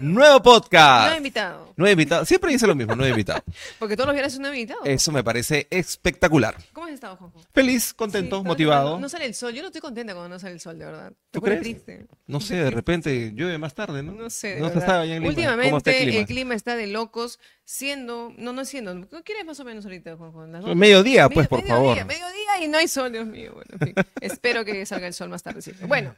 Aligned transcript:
Nuevo 0.00 0.42
podcast. 0.42 1.02
Nuevo 1.04 1.16
invitado. 1.18 1.72
Nuevo 1.76 1.92
invitado. 1.92 2.24
Siempre 2.24 2.50
dice 2.52 2.66
lo 2.66 2.74
mismo, 2.74 2.96
nuevo 2.96 3.10
invitado. 3.10 3.42
Porque 3.78 3.96
todos 3.96 4.06
los 4.06 4.14
viernes 4.14 4.32
es 4.32 4.36
un 4.38 4.42
nuevo 4.42 4.56
invitado. 4.56 4.80
Eso 4.84 5.12
me 5.12 5.22
parece 5.22 5.66
espectacular. 5.70 6.56
¿Cómo 6.72 6.86
has 6.86 6.94
estado, 6.94 7.16
Juanjo? 7.16 7.42
Feliz, 7.52 7.92
contento, 7.92 8.38
Sí, 8.40 8.44
motivado. 8.46 8.92
No, 8.92 9.00
no 9.00 9.08
sale 9.10 9.26
el 9.26 9.34
sol. 9.34 9.52
Yo 9.52 9.60
no 9.60 9.68
estoy 9.68 9.82
contenta 9.82 10.14
cuando 10.14 10.30
no 10.30 10.38
sale 10.38 10.54
el 10.54 10.60
sol, 10.60 10.78
de 10.78 10.86
verdad. 10.86 11.12
¿Tú 11.30 11.42
crees? 11.42 11.60
triste. 11.60 12.06
No 12.26 12.40
sé, 12.40 12.56
de 12.56 12.70
repente 12.70 13.32
llueve 13.34 13.58
más 13.58 13.74
tarde, 13.74 14.02
¿no? 14.02 14.12
No 14.12 14.30
sé, 14.30 14.54
de 14.54 14.60
No 14.60 14.68
estaba 14.68 15.00
allá 15.00 15.16
en 15.16 15.22
Lima. 15.22 15.34
¿Cómo 15.34 15.76
está 15.78 15.90
Últimamente 15.90 16.18
el 16.18 16.26
clima? 16.26 16.54
está 16.54 16.76
de 16.76 16.86
locos, 16.86 17.38
siendo, 17.64 18.32
no, 18.38 18.52
no 18.54 18.64
siendo, 18.64 19.06
¿qué 19.22 19.32
eres 19.34 19.44
más 19.44 19.60
o 19.60 19.64
menos 19.64 19.84
ahorita, 19.84 20.16
Juanjo? 20.16 20.46
Las 20.46 20.62
dos- 20.64 20.76
Mediodía, 20.76 21.28
pues, 21.28 21.46
por 21.46 21.58
mediodía, 21.62 21.76
favor. 21.76 22.06
Mediodía 22.06 22.64
y 22.64 22.68
no 22.68 22.78
hay 22.78 22.88
sol, 22.88 23.12
Dios 23.12 23.26
mío. 23.26 23.52
Bueno, 23.52 23.68
en 23.72 23.78
fin, 23.80 23.94
espero 24.22 24.64
que 24.64 24.84
salga 24.86 25.06
el 25.06 25.12
sol 25.14 25.28
más 25.28 25.42
tarde. 25.42 25.60
Bueno, 25.86 26.14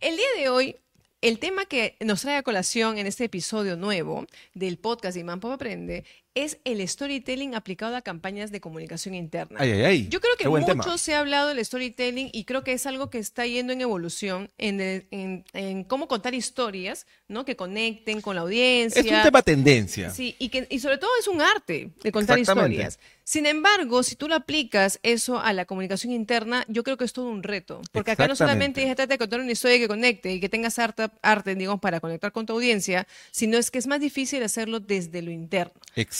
el 0.00 0.16
día 0.16 0.26
de 0.38 0.48
hoy, 0.48 0.76
el 1.20 1.38
tema 1.38 1.64
que 1.64 1.96
nos 2.00 2.22
trae 2.22 2.36
a 2.36 2.42
colación 2.42 2.98
en 2.98 3.06
este 3.06 3.24
episodio 3.24 3.76
nuevo 3.76 4.26
del 4.54 4.78
podcast 4.78 5.16
Imán 5.16 5.40
Pop 5.40 5.52
Aprende 5.52 6.04
es 6.36 6.58
el 6.64 6.86
storytelling 6.86 7.54
aplicado 7.56 7.96
a 7.96 8.02
campañas 8.02 8.52
de 8.52 8.60
comunicación 8.60 9.14
interna. 9.14 9.58
Ay, 9.60 9.72
ay, 9.72 9.82
ay. 9.82 10.08
Yo 10.08 10.20
creo 10.20 10.36
que 10.36 10.48
mucho 10.48 10.66
tema. 10.66 10.98
se 10.98 11.14
ha 11.14 11.18
hablado 11.18 11.48
del 11.48 11.64
storytelling 11.64 12.30
y 12.32 12.44
creo 12.44 12.62
que 12.62 12.72
es 12.74 12.86
algo 12.86 13.10
que 13.10 13.18
está 13.18 13.44
yendo 13.46 13.72
en 13.72 13.80
evolución 13.80 14.48
en, 14.58 14.80
el- 14.80 15.06
en- 15.10 15.44
en 15.54 15.82
cómo 15.82 16.06
contar 16.06 16.34
historias, 16.34 17.06
¿no? 17.26 17.44
Que 17.44 17.56
conecten 17.56 18.20
con 18.20 18.36
la 18.36 18.42
audiencia. 18.42 19.00
Es 19.00 19.06
un 19.10 19.22
tema 19.24 19.42
tendencia. 19.42 20.10
Sí, 20.10 20.36
y, 20.38 20.50
que, 20.50 20.66
y 20.70 20.78
sobre 20.78 20.98
todo 20.98 21.10
es 21.18 21.26
un 21.26 21.40
arte 21.42 21.90
de 22.02 22.12
contar 22.12 22.38
historias. 22.38 22.98
Sin 23.24 23.44
embargo, 23.46 24.04
si 24.04 24.14
tú 24.14 24.28
lo 24.28 24.36
aplicas 24.36 25.00
eso 25.02 25.40
a 25.40 25.52
la 25.52 25.64
comunicación 25.64 26.12
interna, 26.12 26.64
yo 26.68 26.84
creo 26.84 26.96
que 26.96 27.04
es 27.04 27.12
todo 27.12 27.28
un 27.28 27.42
reto. 27.42 27.80
Porque 27.90 28.12
acá 28.12 28.22
no 28.28 28.34
solamente 28.36 28.80
se 28.90 28.94
trata 28.94 29.14
de 29.14 29.18
contar 29.18 29.40
una 29.40 29.50
historia 29.50 29.78
que 29.78 29.88
conecte 29.88 30.32
y 30.32 30.38
que 30.38 30.48
tengas 30.48 30.78
arte, 30.78 31.08
arte, 31.22 31.56
digamos, 31.56 31.80
para 31.80 31.98
conectar 31.98 32.30
con 32.30 32.46
tu 32.46 32.52
audiencia, 32.52 33.08
sino 33.32 33.58
es 33.58 33.72
que 33.72 33.78
es 33.78 33.88
más 33.88 33.98
difícil 34.00 34.44
hacerlo 34.44 34.78
desde 34.78 35.22
lo 35.22 35.32
interno. 35.32 35.72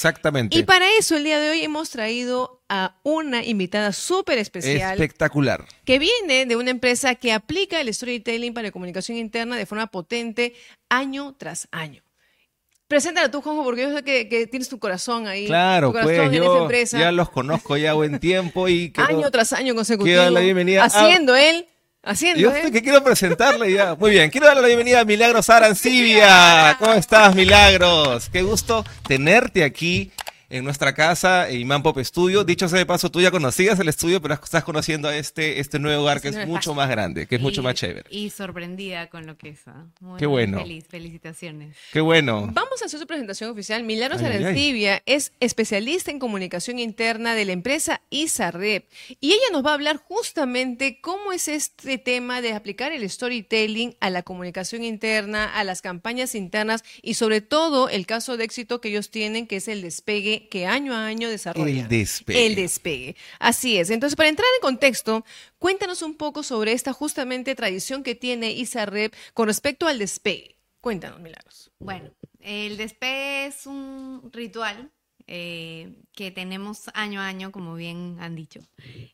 Exactamente. 0.08 0.56
Y 0.58 0.62
para 0.62 0.86
eso, 0.98 1.16
el 1.16 1.24
día 1.24 1.38
de 1.40 1.50
hoy 1.50 1.62
hemos 1.62 1.90
traído 1.90 2.62
a 2.68 2.96
una 3.02 3.44
invitada 3.44 3.92
súper 3.92 4.38
especial 4.38 4.92
Espectacular. 4.94 5.64
que 5.84 5.98
viene 5.98 6.46
de 6.46 6.56
una 6.56 6.70
empresa 6.70 7.14
que 7.14 7.32
aplica 7.32 7.80
el 7.80 7.92
storytelling 7.92 8.54
para 8.54 8.68
la 8.68 8.72
comunicación 8.72 9.18
interna 9.18 9.56
de 9.56 9.66
forma 9.66 9.86
potente 9.88 10.54
año 10.88 11.34
tras 11.38 11.68
año. 11.70 12.02
Preséntala 12.88 13.30
tú, 13.32 13.40
Juanjo, 13.40 13.64
porque 13.64 13.82
yo 13.82 13.96
sé 13.96 14.04
que, 14.04 14.28
que 14.28 14.46
tienes 14.46 14.68
tu 14.68 14.78
corazón 14.78 15.26
ahí. 15.26 15.46
Claro, 15.46 15.88
tu 15.88 15.92
corazón 15.94 16.14
pues 16.14 16.32
en 16.36 16.42
esa 16.44 16.58
empresa. 16.58 16.98
ya 17.00 17.10
los 17.12 17.30
conozco 17.30 17.76
ya 17.76 17.94
buen 17.94 18.20
tiempo 18.20 18.68
y 18.68 18.92
quiero- 18.92 19.18
año 19.18 19.30
tras 19.32 19.52
año 19.52 19.74
consecutivo. 19.74 20.30
la 20.30 20.40
bienvenida 20.40 20.82
a- 20.84 20.86
Haciendo 20.86 21.34
él, 21.34 21.66
haciendo 22.06 22.40
Yo 22.40 22.50
él. 22.50 22.56
estoy 22.56 22.72
que 22.72 22.82
quiero 22.82 23.04
presentarle 23.04 23.72
ya. 23.72 23.94
Muy 23.96 24.12
bien, 24.12 24.30
quiero 24.30 24.46
darle 24.46 24.62
la 24.62 24.68
bienvenida 24.68 25.00
a 25.00 25.04
Milagros 25.04 25.50
Arancibia. 25.50 26.76
¿Cómo 26.78 26.94
estás, 26.94 27.34
Milagros? 27.34 28.30
Qué 28.30 28.42
gusto 28.42 28.84
tenerte 29.06 29.64
aquí 29.64 30.10
en 30.48 30.64
nuestra 30.64 30.94
casa, 30.94 31.50
Imán 31.50 31.82
Pop 31.82 31.98
Studio. 31.98 32.44
Dicho 32.44 32.68
sea 32.68 32.78
de 32.78 32.86
paso, 32.86 33.10
tú 33.10 33.20
ya 33.20 33.30
conocías 33.30 33.78
el 33.80 33.88
estudio, 33.88 34.20
pero 34.20 34.34
estás 34.34 34.64
conociendo 34.64 35.08
a 35.08 35.16
este, 35.16 35.60
este 35.60 35.78
nuevo 35.78 36.02
lugar 36.02 36.20
que 36.20 36.28
es 36.28 36.34
Este 36.34 36.46
nuevo 36.46 36.56
mucho 36.56 36.74
más 36.74 36.88
grande, 36.88 37.26
que 37.26 37.36
es 37.36 37.40
mucho 37.40 37.62
más 37.62 37.74
chévere. 37.74 38.04
Y 38.10 38.30
sorprendida 38.30 39.08
con 39.08 39.26
lo 39.26 39.36
que 39.36 39.50
es. 39.50 39.60
¿ah? 39.66 39.86
Muy, 40.00 40.18
Qué 40.18 40.26
bueno. 40.26 40.58
Feliz, 40.58 40.84
felicitaciones. 40.88 41.76
Qué 41.92 42.00
bueno. 42.00 42.48
Vamos 42.52 42.82
a 42.82 42.86
hacer 42.86 43.00
su 43.00 43.06
presentación 43.06 43.50
oficial. 43.50 43.82
Milagros. 43.82 44.22
Arancibia 44.22 45.02
es 45.06 45.32
especialista 45.40 46.10
en 46.10 46.18
comunicación 46.18 46.78
interna 46.78 47.34
de 47.34 47.44
la 47.44 47.52
empresa 47.52 48.00
ISAREP 48.10 48.88
y 49.20 49.32
ella 49.32 49.46
nos 49.52 49.64
va 49.64 49.70
a 49.70 49.74
hablar 49.74 49.96
justamente 49.96 51.00
cómo 51.00 51.32
es 51.32 51.48
este 51.48 51.98
tema 51.98 52.40
de 52.40 52.52
aplicar 52.52 52.92
el 52.92 53.08
storytelling 53.08 53.96
a 54.00 54.10
la 54.10 54.22
comunicación 54.22 54.84
interna, 54.84 55.44
a 55.44 55.64
las 55.64 55.82
campañas 55.82 56.34
internas 56.34 56.84
y 57.02 57.14
sobre 57.14 57.40
todo 57.40 57.88
el 57.88 58.06
caso 58.06 58.36
de 58.36 58.44
éxito 58.44 58.80
que 58.80 58.88
ellos 58.88 59.10
tienen, 59.10 59.46
que 59.46 59.56
es 59.56 59.68
el 59.68 59.82
despegue 59.82 60.35
que 60.50 60.66
año 60.66 60.94
a 60.94 61.06
año 61.06 61.28
desarrollan. 61.28 61.84
El 61.84 61.88
despegue. 61.88 62.46
El 62.46 62.54
despegue. 62.54 63.16
Así 63.38 63.78
es. 63.78 63.90
Entonces, 63.90 64.16
para 64.16 64.28
entrar 64.28 64.48
en 64.56 64.62
contexto, 64.62 65.24
cuéntanos 65.58 66.02
un 66.02 66.16
poco 66.16 66.42
sobre 66.42 66.72
esta 66.72 66.92
justamente 66.92 67.54
tradición 67.54 68.02
que 68.02 68.14
tiene 68.14 68.52
ISAREP 68.52 69.14
con 69.34 69.46
respecto 69.48 69.86
al 69.86 69.98
despegue. 69.98 70.56
Cuéntanos, 70.80 71.20
Milagros. 71.20 71.70
Bueno, 71.78 72.10
el 72.40 72.76
despegue 72.76 73.46
es 73.46 73.66
un 73.66 74.30
ritual 74.32 74.90
eh, 75.26 75.92
que 76.12 76.30
tenemos 76.30 76.88
año 76.94 77.20
a 77.20 77.26
año, 77.26 77.50
como 77.50 77.74
bien 77.74 78.16
han 78.20 78.36
dicho, 78.36 78.60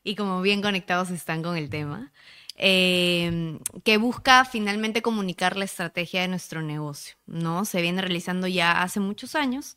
y 0.03 0.15
como 0.15 0.41
bien 0.41 0.61
conectados 0.61 1.09
están 1.09 1.41
con 1.41 1.57
el 1.57 1.71
tema, 1.71 2.11
eh, 2.55 3.57
que 3.83 3.97
busca 3.97 4.45
finalmente 4.45 5.01
comunicar 5.01 5.57
la 5.57 5.65
estrategia 5.65 6.21
de 6.21 6.27
nuestro 6.27 6.61
negocio, 6.61 7.15
¿no? 7.25 7.65
Se 7.65 7.81
viene 7.81 8.01
realizando 8.01 8.47
ya 8.47 8.83
hace 8.83 8.99
muchos 8.99 9.33
años. 9.33 9.75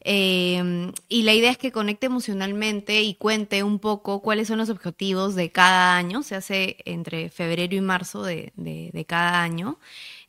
Eh, 0.00 0.92
y 1.08 1.22
la 1.24 1.34
idea 1.34 1.50
es 1.50 1.58
que 1.58 1.72
conecte 1.72 2.06
emocionalmente 2.06 3.02
y 3.02 3.14
cuente 3.14 3.62
un 3.62 3.78
poco 3.78 4.22
cuáles 4.22 4.48
son 4.48 4.58
los 4.58 4.70
objetivos 4.70 5.34
de 5.34 5.50
cada 5.50 5.96
año. 5.96 6.22
Se 6.22 6.34
hace 6.36 6.76
entre 6.84 7.28
febrero 7.30 7.74
y 7.74 7.80
marzo 7.80 8.22
de, 8.22 8.52
de- 8.56 8.90
de 8.92 9.04
cada 9.04 9.42
año. 9.42 9.78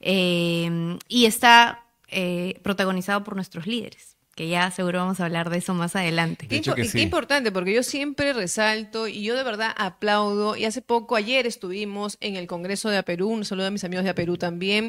Eh, 0.01 0.97
y 1.07 1.25
está 1.25 1.83
eh, 2.07 2.59
protagonizado 2.63 3.23
por 3.23 3.35
nuestros 3.35 3.67
líderes, 3.67 4.15
que 4.35 4.47
ya 4.47 4.71
seguro 4.71 4.99
vamos 4.99 5.19
a 5.19 5.25
hablar 5.25 5.49
de 5.49 5.57
eso 5.59 5.73
más 5.73 5.95
adelante. 5.95 6.47
De 6.47 6.49
Qué, 6.49 6.55
impo- 6.71 6.75
qué 6.75 7.01
importante, 7.03 7.51
porque 7.51 7.73
yo 7.73 7.83
siempre 7.83 8.33
resalto 8.33 9.07
y 9.07 9.21
yo 9.23 9.35
de 9.35 9.43
verdad 9.43 9.73
aplaudo. 9.77 10.55
Y 10.55 10.65
hace 10.65 10.81
poco, 10.81 11.15
ayer 11.15 11.45
estuvimos 11.45 12.17
en 12.21 12.35
el 12.37 12.47
Congreso 12.47 12.89
de 12.89 12.97
Aperú, 12.97 13.27
un 13.29 13.45
saludo 13.45 13.67
a 13.67 13.71
mis 13.71 13.83
amigos 13.83 14.03
de 14.05 14.09
Aperú 14.11 14.37
también, 14.37 14.87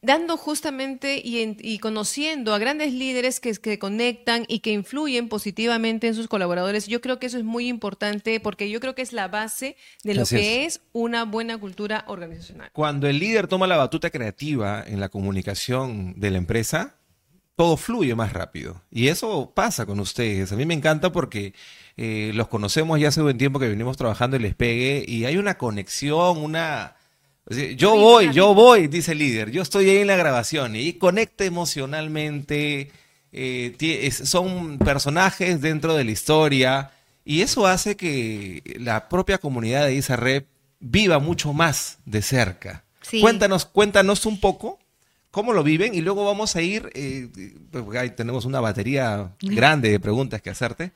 dando 0.00 0.36
justamente 0.36 1.20
y, 1.24 1.40
en- 1.42 1.56
y 1.60 1.78
conociendo 1.80 2.54
a 2.54 2.58
grandes 2.58 2.92
líderes 2.92 3.40
que, 3.40 3.52
que 3.54 3.78
conectan 3.80 4.44
y 4.46 4.60
que 4.60 4.70
influyen 4.70 5.28
positivamente 5.28 6.06
en 6.06 6.14
sus 6.14 6.28
colaboradores. 6.28 6.86
Yo 6.86 7.00
creo 7.00 7.18
que 7.18 7.26
eso 7.26 7.36
es 7.36 7.44
muy 7.44 7.66
importante 7.68 8.38
porque 8.38 8.70
yo 8.70 8.78
creo 8.78 8.94
que 8.94 9.02
es 9.02 9.12
la 9.12 9.26
base 9.26 9.76
de 10.04 10.14
lo 10.14 10.22
Así 10.22 10.36
que 10.36 10.64
es 10.66 10.82
una 10.92 11.24
buena 11.24 11.58
cultura 11.58 12.04
organizacional. 12.06 12.70
Cuando 12.72 13.08
el 13.08 13.18
líder 13.18 13.48
toma 13.48 13.66
la 13.66 13.76
batuta 13.76 14.10
creativa 14.10 14.84
en 14.86 15.00
la 15.00 15.08
comunicación 15.08 16.14
de 16.16 16.30
la 16.30 16.38
empresa, 16.38 16.94
todo 17.56 17.76
fluye 17.76 18.14
más 18.14 18.32
rápido. 18.32 18.80
Y 18.92 19.08
eso 19.08 19.52
pasa 19.52 19.84
con 19.84 19.98
ustedes. 19.98 20.52
A 20.52 20.56
mí 20.56 20.64
me 20.64 20.74
encanta 20.74 21.10
porque 21.10 21.54
eh, 21.96 22.30
los 22.34 22.46
conocemos 22.46 23.00
ya 23.00 23.08
hace 23.08 23.20
buen 23.20 23.36
tiempo 23.36 23.58
que 23.58 23.66
venimos 23.68 23.96
trabajando 23.96 24.36
el 24.36 24.44
despegue 24.44 25.04
y 25.08 25.24
hay 25.24 25.38
una 25.38 25.58
conexión, 25.58 26.38
una... 26.38 26.94
Yo 27.76 27.96
voy, 27.96 28.32
yo 28.32 28.54
voy, 28.54 28.88
dice 28.88 29.12
el 29.12 29.18
líder. 29.18 29.50
Yo 29.50 29.62
estoy 29.62 29.88
ahí 29.88 29.98
en 29.98 30.06
la 30.08 30.16
grabación 30.16 30.76
y 30.76 30.92
conecta 30.94 31.44
emocionalmente. 31.44 32.90
eh, 33.32 34.10
son 34.24 34.78
personajes 34.78 35.60
dentro 35.60 35.94
de 35.94 36.04
la 36.04 36.10
historia 36.10 36.90
y 37.24 37.42
eso 37.42 37.66
hace 37.66 37.96
que 37.96 38.62
la 38.80 39.08
propia 39.08 39.38
comunidad 39.38 39.86
de 39.86 39.94
ISAREP 39.94 40.46
viva 40.80 41.18
mucho 41.18 41.52
más 41.52 41.98
de 42.06 42.22
cerca. 42.22 42.84
Sí. 43.02 43.20
Cuéntanos, 43.20 43.64
cuéntanos 43.66 44.24
un 44.26 44.40
poco 44.40 44.78
cómo 45.30 45.52
lo 45.52 45.62
viven 45.62 45.94
y 45.94 46.00
luego 46.00 46.24
vamos 46.24 46.56
a 46.56 46.62
ir, 46.62 46.90
eh, 46.94 47.28
porque 47.70 47.98
ahí 47.98 48.10
tenemos 48.10 48.44
una 48.44 48.60
batería 48.60 49.30
grande 49.40 49.90
de 49.90 50.00
preguntas 50.00 50.40
que 50.42 50.50
hacerte. 50.50 50.92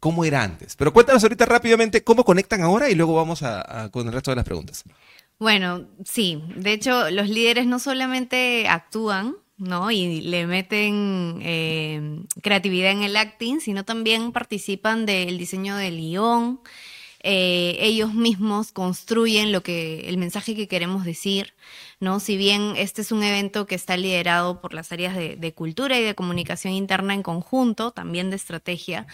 ¿Cómo 0.00 0.24
era 0.24 0.42
antes? 0.42 0.74
Pero 0.76 0.92
cuéntanos 0.92 1.22
ahorita 1.22 1.46
rápidamente 1.46 2.02
cómo 2.02 2.24
conectan 2.24 2.60
ahora 2.62 2.90
y 2.90 2.94
luego 2.96 3.14
vamos 3.14 3.42
a, 3.44 3.84
a- 3.84 3.88
con 3.90 4.06
el 4.06 4.12
resto 4.12 4.32
de 4.32 4.36
las 4.36 4.44
preguntas. 4.44 4.82
Bueno, 5.42 5.88
sí, 6.04 6.40
de 6.54 6.72
hecho 6.72 7.10
los 7.10 7.28
líderes 7.28 7.66
no 7.66 7.80
solamente 7.80 8.68
actúan, 8.68 9.34
¿no? 9.56 9.90
Y 9.90 10.20
le 10.20 10.46
meten 10.46 11.40
eh, 11.42 12.20
creatividad 12.42 12.92
en 12.92 13.02
el 13.02 13.16
acting, 13.16 13.58
sino 13.58 13.84
también 13.84 14.30
participan 14.30 15.04
del 15.04 15.38
diseño 15.38 15.74
del 15.74 15.96
guion. 15.96 16.60
Eh, 17.24 17.76
ellos 17.80 18.14
mismos 18.14 18.70
construyen 18.70 19.50
lo 19.50 19.64
que, 19.64 20.08
el 20.08 20.16
mensaje 20.16 20.54
que 20.54 20.68
queremos 20.68 21.04
decir, 21.04 21.54
¿no? 21.98 22.20
Si 22.20 22.36
bien 22.36 22.74
este 22.76 23.02
es 23.02 23.10
un 23.10 23.24
evento 23.24 23.66
que 23.66 23.74
está 23.74 23.96
liderado 23.96 24.60
por 24.60 24.74
las 24.74 24.92
áreas 24.92 25.16
de, 25.16 25.54
cultura 25.54 25.98
y 25.98 26.04
de 26.04 26.14
comunicación 26.14 26.72
interna 26.72 27.14
en 27.14 27.24
conjunto, 27.24 27.90
también 27.90 28.30
de 28.30 28.36
estrategia, 28.36 29.08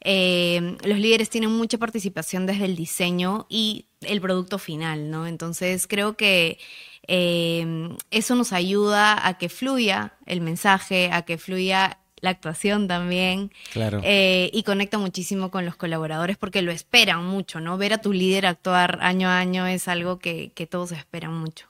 eh, 0.00 0.76
los 0.84 0.98
líderes 1.00 1.28
tienen 1.28 1.50
mucha 1.50 1.78
participación 1.78 2.46
desde 2.46 2.66
el 2.66 2.76
diseño 2.76 3.46
y 3.48 3.86
el 4.06 4.20
producto 4.20 4.58
final, 4.58 5.10
¿no? 5.10 5.26
Entonces 5.26 5.86
creo 5.86 6.16
que 6.16 6.58
eh, 7.06 7.96
eso 8.10 8.34
nos 8.34 8.52
ayuda 8.52 9.26
a 9.26 9.38
que 9.38 9.48
fluya 9.48 10.14
el 10.26 10.40
mensaje, 10.40 11.10
a 11.12 11.22
que 11.22 11.38
fluya 11.38 11.98
la 12.22 12.30
actuación 12.30 12.88
también. 12.88 13.52
Claro. 13.72 14.00
eh, 14.04 14.48
y 14.52 14.62
conecta 14.62 14.96
muchísimo 14.96 15.50
con 15.50 15.66
los 15.66 15.76
colaboradores 15.76 16.38
porque 16.38 16.62
lo 16.62 16.72
esperan 16.72 17.24
mucho, 17.26 17.60
¿no? 17.60 17.76
Ver 17.76 17.92
a 17.92 18.00
tu 18.00 18.12
líder 18.12 18.46
actuar 18.46 18.98
año 19.02 19.28
a 19.28 19.38
año 19.38 19.66
es 19.66 19.88
algo 19.88 20.18
que, 20.18 20.52
que 20.54 20.66
todos 20.66 20.92
esperan 20.92 21.34
mucho. 21.34 21.66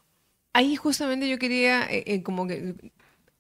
Ahí 0.53 0.77
justamente 0.77 1.29
yo 1.29 1.39
quería 1.39 1.85
eh, 1.91 2.05
eh, 2.07 2.23
como 2.23 2.47
que 2.47 2.75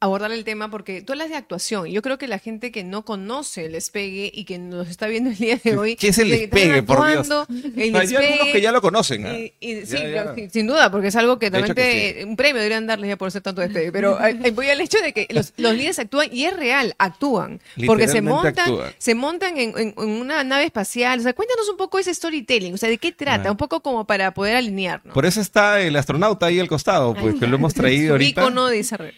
abordar 0.02 0.32
el 0.32 0.44
tema 0.44 0.70
porque 0.70 1.00
tú 1.02 1.12
hablas 1.12 1.28
de 1.30 1.36
actuación. 1.36 1.86
y 1.86 1.92
Yo 1.92 2.02
creo 2.02 2.18
que 2.18 2.26
la 2.28 2.38
gente 2.38 2.70
que 2.72 2.82
no 2.84 3.04
conoce 3.04 3.66
el 3.66 3.72
despegue 3.72 4.30
y 4.34 4.44
que 4.44 4.58
nos 4.58 4.88
está 4.88 5.06
viendo 5.06 5.30
el 5.30 5.36
día 5.36 5.58
de 5.62 5.76
hoy. 5.76 5.96
¿Qué 5.96 6.08
es 6.08 6.18
el 6.18 6.28
despegue, 6.30 6.82
por 6.82 7.06
Dios? 7.06 7.30
actuando, 7.30 7.46
El 7.76 7.92
No, 7.92 7.98
hay 8.00 8.14
algunos 8.14 8.48
que 8.48 8.60
ya 8.60 8.72
lo 8.72 8.80
conocen. 8.82 9.26
y- 9.26 9.52
y- 9.60 9.86
sí, 9.86 9.96
Ya, 10.12 10.34
sin 10.50 10.66
duda, 10.66 10.90
porque 10.90 11.08
es 11.08 11.16
algo 11.16 11.38
que 11.38 11.50
realmente 11.50 12.24
un 12.26 12.36
premio 12.36 12.56
deberían 12.56 12.86
darles 12.86 13.08
ya 13.10 13.16
por 13.16 13.28
hacer 13.28 13.42
tanto 13.42 13.60
despegue. 13.60 13.92
Pero 13.92 14.18
eh, 14.26 14.38
eh, 14.44 14.50
voy 14.50 14.68
al 14.70 14.80
hecho 14.80 14.98
de 15.00 15.12
que 15.12 15.26
los, 15.30 15.52
los 15.56 15.72
líderes 15.74 15.98
actúan 15.98 16.28
y 16.32 16.44
es 16.44 16.56
real, 16.56 16.94
actúan. 16.98 17.60
Porque 17.86 18.08
se 18.08 18.20
montan, 18.22 18.58
actúan. 18.58 18.92
se 18.98 19.14
montan 19.14 19.56
en, 19.56 19.78
en- 19.78 19.94
en 19.96 20.08
una 20.10 20.42
nave 20.44 20.64
espacial. 20.64 21.20
O 21.20 21.22
sea, 21.22 21.32
cuéntanos 21.32 21.68
un 21.68 21.76
poco 21.76 21.98
ese 21.98 22.12
storytelling. 22.12 22.74
O 22.74 22.76
sea, 22.76 22.88
¿de 22.88 22.98
qué 22.98 23.12
trata? 23.12 23.48
Ah. 23.48 23.52
Un 23.52 23.56
poco 23.56 23.80
como 23.82 24.06
para 24.06 24.34
poder 24.34 24.56
alinearnos. 24.56 25.14
Por 25.14 25.26
eso 25.26 25.40
está 25.40 25.80
el 25.80 25.94
astronauta 25.96 26.46
ahí 26.46 26.58
al 26.58 26.68
costado, 26.68 27.14
pues 27.14 27.36
que 27.36 27.46
lo 27.46 27.56
hemos 27.56 27.72
traído 27.72 28.12
ahorita. 28.14 28.42
ícono 28.42 28.66
de 28.66 28.76
desarrollo. 28.78 29.12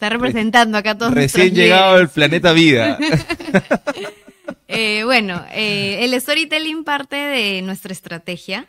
Está 0.00 0.08
representando 0.08 0.78
acá 0.78 0.92
a 0.92 0.98
todos 0.98 1.12
Recién 1.12 1.54
llegado 1.54 1.96
al 1.96 2.08
planeta 2.08 2.52
Vida. 2.52 2.98
Eh, 4.72 5.02
bueno, 5.04 5.44
eh, 5.50 6.04
el 6.04 6.18
storytelling 6.20 6.84
parte 6.84 7.16
de 7.16 7.60
nuestra 7.60 7.92
estrategia. 7.92 8.68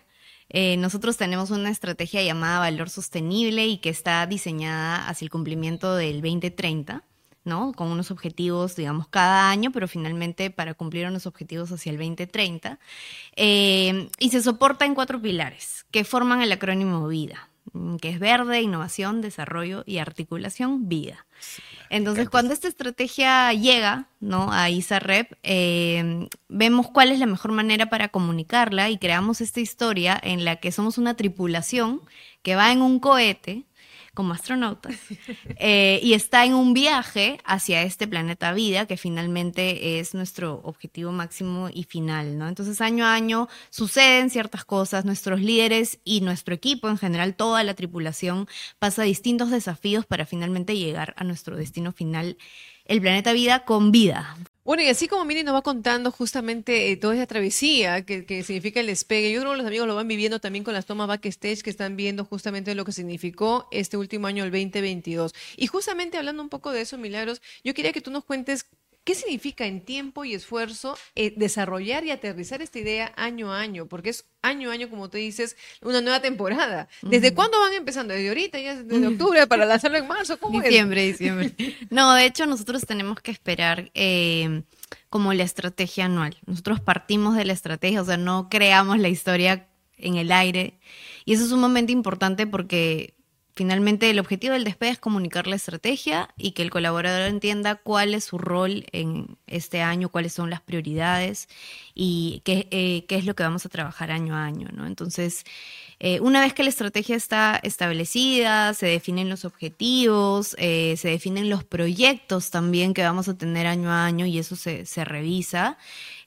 Eh, 0.50 0.76
nosotros 0.78 1.16
tenemos 1.16 1.52
una 1.52 1.70
estrategia 1.70 2.24
llamada 2.24 2.58
Valor 2.58 2.90
Sostenible 2.90 3.68
y 3.68 3.78
que 3.78 3.90
está 3.90 4.26
diseñada 4.26 5.08
hacia 5.08 5.26
el 5.26 5.30
cumplimiento 5.30 5.96
del 5.96 6.22
2030, 6.24 7.04
¿no? 7.44 7.72
Con 7.74 7.90
unos 7.90 8.10
objetivos, 8.10 8.76
digamos, 8.76 9.08
cada 9.10 9.52
año, 9.52 9.72
pero 9.72 9.88
finalmente 9.88 10.50
para 10.50 10.74
cumplir 10.74 11.06
unos 11.06 11.28
objetivos 11.28 11.72
hacia 11.72 11.92
el 11.92 11.98
2030. 11.98 12.80
Eh, 13.36 14.10
y 14.18 14.30
se 14.32 14.42
soporta 14.42 14.86
en 14.86 14.96
cuatro 14.96 15.22
pilares 15.22 15.86
que 15.92 16.04
forman 16.04 16.42
el 16.42 16.52
acrónimo 16.52 17.08
VIDA, 17.08 17.51
que 18.02 18.10
es 18.10 18.20
verde, 18.20 18.62
innovación, 18.62 19.22
desarrollo 19.22 19.84
y 19.86 20.00
articulación 20.00 20.90
VIDA. 20.90 21.26
Entonces, 21.90 22.30
cuando 22.30 22.54
esta 22.54 22.68
estrategia 22.68 23.54
llega 23.54 24.08
¿no? 24.20 24.52
a 24.52 24.70
ISAREP, 24.70 25.34
eh, 25.44 26.28
vemos 26.48 26.90
cuál 26.90 27.12
es 27.12 27.20
la 27.20 27.26
mejor 27.26 27.52
manera 27.52 27.90
para 27.90 28.10
comunicarla 28.10 28.90
y 28.90 28.98
creamos 28.98 29.42
esta 29.42 29.60
historia 29.60 30.20
en 30.22 30.46
la 30.46 30.58
que 30.58 30.72
somos 30.72 30.98
una 30.98 31.16
tripulación 31.16 32.02
que 32.42 32.56
va 32.56 32.72
en 32.72 32.82
un 32.82 33.00
cohete 33.00 33.66
como 34.14 34.34
astronautas 34.34 34.96
eh, 35.58 36.00
y 36.04 36.14
está 36.14 36.46
en 36.46 36.54
un 36.54 36.74
viaje 36.74 37.40
hacia 37.46 37.84
este 37.84 38.08
planeta 38.08 38.52
vida 38.54 38.86
que 38.86 38.98
finalmente 38.98 40.00
es 40.00 40.14
nuestro 40.14 40.62
objetivo 40.64 41.12
máximo 41.12 41.70
y 41.74 41.84
final, 41.84 42.38
¿no? 42.38 42.48
Entonces 42.48 42.82
año 42.82 43.06
a 43.06 43.14
año 43.14 43.48
suceden 43.70 44.30
ciertas 44.30 44.66
cosas, 44.66 45.06
nuestros 45.06 45.40
líderes 45.40 46.00
y 46.04 46.22
nuestro 46.22 46.54
equipo 46.54 46.90
en 46.90 46.98
general, 46.98 47.36
toda 47.36 47.64
la 47.64 47.74
tripulación 47.74 48.48
pasa 48.80 49.04
distintos 49.04 49.50
desafíos 49.50 50.06
para 50.06 50.26
finalmente 50.26 50.78
llegar 50.78 51.14
a 51.18 51.24
nuestro 51.24 51.56
destino 51.56 51.92
final, 51.92 52.38
el 52.86 53.02
planeta 53.02 53.32
vida 53.34 53.64
con 53.64 53.92
vida. 53.92 54.36
Bueno, 54.64 54.84
y 54.84 54.90
así 54.90 55.08
como 55.08 55.26
Miri 55.26 55.44
nos 55.44 55.56
va 55.56 55.64
contando 55.64 56.12
justamente 56.12 56.92
eh, 56.92 56.98
toda 56.98 57.16
esa 57.16 57.26
travesía 57.26 58.06
que, 58.06 58.26
que 58.26 58.44
significa 58.44 58.80
el 58.80 58.86
despegue, 58.86 59.32
yo 59.32 59.40
creo 59.42 59.54
que 59.54 59.58
los 59.58 59.66
amigos 59.66 59.88
lo 59.88 59.96
van 59.96 60.08
viviendo 60.08 60.40
también 60.40 60.64
con 60.64 60.76
las 60.76 60.86
tomas 60.86 61.08
backstage 61.08 61.64
que 61.64 61.72
están 61.72 61.96
viendo 61.96 62.26
justamente 62.26 62.76
lo 62.76 62.86
que 62.86 62.92
significó 62.92 63.68
este 63.72 63.98
último 63.98 64.28
año, 64.28 64.44
el 64.44 64.52
2022. 64.52 65.34
Y 65.58 65.66
justamente 65.66 66.18
hablando 66.20 66.44
un 66.44 66.50
poco 66.50 66.72
de 66.72 66.82
eso, 66.82 67.00
Milagros, 67.00 67.42
yo 67.64 67.74
quería 67.74 67.92
que 67.92 68.02
tú 68.02 68.12
nos 68.12 68.24
cuentes 68.24 68.68
qué 69.04 69.16
significa 69.16 69.66
en 69.66 69.82
tiempo 69.82 70.26
y 70.26 70.34
esfuerzo 70.34 70.98
eh, 71.16 71.34
desarrollar 71.36 72.06
y 72.06 72.12
aterrizar 72.12 72.62
esta 72.62 72.80
idea 72.80 73.12
año 73.16 73.52
a 73.52 73.60
año, 73.60 73.88
porque 73.88 74.10
es 74.10 74.26
año 74.42 74.70
a 74.70 74.74
año, 74.74 74.90
como 74.90 75.10
tú 75.10 75.18
dices, 75.18 75.58
una 75.82 76.02
nueva 76.02 76.22
temporada. 76.22 76.88
¿Desde 77.02 77.34
cuándo 77.34 77.60
van 77.60 77.74
empezando? 77.74 78.14
¿Desde 78.14 78.30
ahorita? 78.30 78.60
¿Ya 78.60 78.82
desde 78.82 79.08
octubre 79.08 79.48
para 79.48 79.66
lanzarlo 79.66 79.98
en 79.98 80.08
marzo? 80.08 80.40
¿Cómo 80.40 80.60
es? 80.60 80.66
Diciembre, 80.66 81.06
diciembre. 81.06 81.52
No, 81.90 82.14
de 82.14 82.26
hecho 82.26 82.46
nosotros 82.46 82.86
tenemos 82.86 83.20
que 83.20 83.32
esperar 83.32 83.92
eh, 83.94 84.64
como 85.10 85.34
la 85.34 85.44
estrategia 85.44 86.06
anual. 86.06 86.38
Nosotros 86.46 86.80
partimos 86.80 87.36
de 87.36 87.46
la 87.46 87.54
estrategia, 87.54 88.02
o 88.02 88.06
sea, 88.06 88.18
no 88.18 88.50
creamos 88.50 89.00
la 89.00 89.10
historia 89.10 89.68
en 89.98 90.16
el 90.16 90.32
aire. 90.32 90.80
Y 91.26 91.34
eso 91.34 91.44
es 91.44 91.50
sumamente 91.50 91.92
importante 91.92 92.48
porque 92.48 93.16
finalmente 93.54 94.10
el 94.10 94.20
objetivo 94.20 94.54
del 94.54 94.64
despegue 94.64 94.92
es 94.92 95.00
comunicar 95.00 95.48
la 95.48 95.56
estrategia 95.56 96.30
y 96.38 96.52
que 96.52 96.62
el 96.62 96.70
colaborador 96.70 97.22
entienda 97.24 97.76
cuál 97.76 98.14
es 98.14 98.26
su 98.26 98.38
rol 98.38 98.86
en 98.92 99.38
este 99.48 99.82
año, 99.82 100.10
cuáles 100.10 100.34
son 100.34 100.50
las 100.50 100.62
prioridades 100.62 101.48
y 101.94 102.42
qué, 102.46 102.68
eh, 102.72 103.06
es 103.10 103.26
lo 103.26 103.36
que 103.36 103.44
vamos 103.44 103.66
a 103.66 103.70
trabajar 103.70 104.12
año 104.12 104.36
a 104.36 104.46
año. 104.46 104.68
Entonces, 104.86 105.44
eh, 106.00 106.20
una 106.22 106.42
vez 106.42 106.54
que 106.54 106.64
la 106.64 106.70
estrategia 106.70 107.16
está 107.16 107.60
establecida, 107.62 108.74
se 108.74 108.88
definen 108.88 109.30
los 109.30 109.46
objetivos, 109.46 110.56
eh, 110.58 110.96
se 110.98 111.10
definen 111.10 111.50
los 111.50 111.64
proyectos 111.64 112.50
también 112.50 112.94
que 112.94 113.04
vamos 113.04 113.28
a 113.28 113.38
tener 113.38 113.68
año 113.68 113.92
a 113.92 114.06
año 114.06 114.26
y 114.26 114.40
eso 114.40 114.56
se, 114.56 114.86
se 114.86 115.06
revisa, 115.06 115.78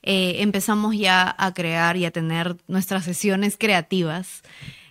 empezamos 0.07 0.95
ya 0.95 1.35
a 1.35 1.53
crear 1.55 1.97
y 1.97 2.05
a 2.05 2.11
tener 2.11 2.55
nuestras 2.67 3.03
sesiones 3.05 3.57
creativas 3.57 4.43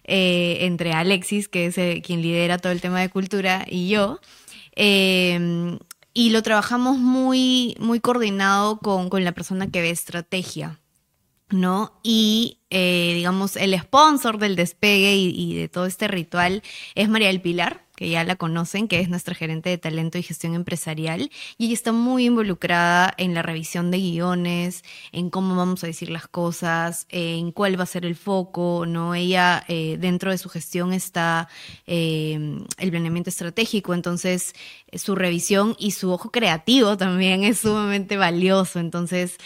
eh, 0.04 0.58
entre 0.60 0.92
Alexis, 0.92 1.48
que 1.48 1.66
es 1.66 1.78
eh, 1.78 2.02
quien 2.04 2.22
lidera 2.22 2.58
todo 2.58 2.72
el 2.72 2.80
tema 2.80 3.00
de 3.00 3.10
cultura, 3.10 3.64
y 3.68 3.88
yo. 3.88 4.20
Eh, 4.76 5.78
y 6.12 6.30
lo 6.30 6.42
trabajamos 6.42 6.98
muy, 6.98 7.76
muy 7.80 8.00
coordinado 8.00 8.78
con, 8.78 9.10
con 9.10 9.24
la 9.24 9.32
persona 9.32 9.70
que 9.70 9.82
ve 9.82 9.90
estrategia. 9.90 10.80
¿no? 11.50 12.00
Y, 12.02 12.58
digamos, 12.70 13.56
el 13.56 13.78
sponsor 13.78 14.38
del 14.38 14.56
despegue 14.56 15.14
y 15.14 15.54
de 15.54 15.68
todo 15.68 15.86
este 15.86 16.08
ritual 16.08 16.62
es 16.94 17.08
María 17.08 17.28
del 17.28 17.40
Pilar, 17.40 17.83
que 17.96 18.08
ya 18.08 18.24
la 18.24 18.36
conocen, 18.36 18.88
que 18.88 19.00
es 19.00 19.08
nuestra 19.08 19.34
gerente 19.34 19.70
de 19.70 19.78
talento 19.78 20.18
y 20.18 20.22
gestión 20.22 20.54
empresarial, 20.54 21.30
y 21.58 21.66
ella 21.66 21.74
está 21.74 21.92
muy 21.92 22.26
involucrada 22.26 23.14
en 23.18 23.34
la 23.34 23.42
revisión 23.42 23.90
de 23.90 23.98
guiones, 23.98 24.84
en 25.12 25.30
cómo 25.30 25.56
vamos 25.56 25.84
a 25.84 25.86
decir 25.86 26.10
las 26.10 26.26
cosas, 26.26 27.06
en 27.10 27.52
cuál 27.52 27.78
va 27.78 27.84
a 27.84 27.86
ser 27.86 28.04
el 28.04 28.16
foco, 28.16 28.84
¿no? 28.86 29.14
Ella, 29.14 29.64
eh, 29.68 29.96
dentro 30.00 30.30
de 30.30 30.38
su 30.38 30.48
gestión 30.48 30.92
está 30.92 31.48
eh, 31.86 32.58
el 32.78 32.90
planeamiento 32.90 33.30
estratégico, 33.30 33.94
entonces 33.94 34.54
eh, 34.88 34.98
su 34.98 35.14
revisión 35.14 35.76
y 35.78 35.92
su 35.92 36.10
ojo 36.10 36.30
creativo 36.30 36.96
también 36.96 37.44
es 37.44 37.60
sumamente 37.60 38.16
valioso, 38.16 38.80
entonces... 38.80 39.38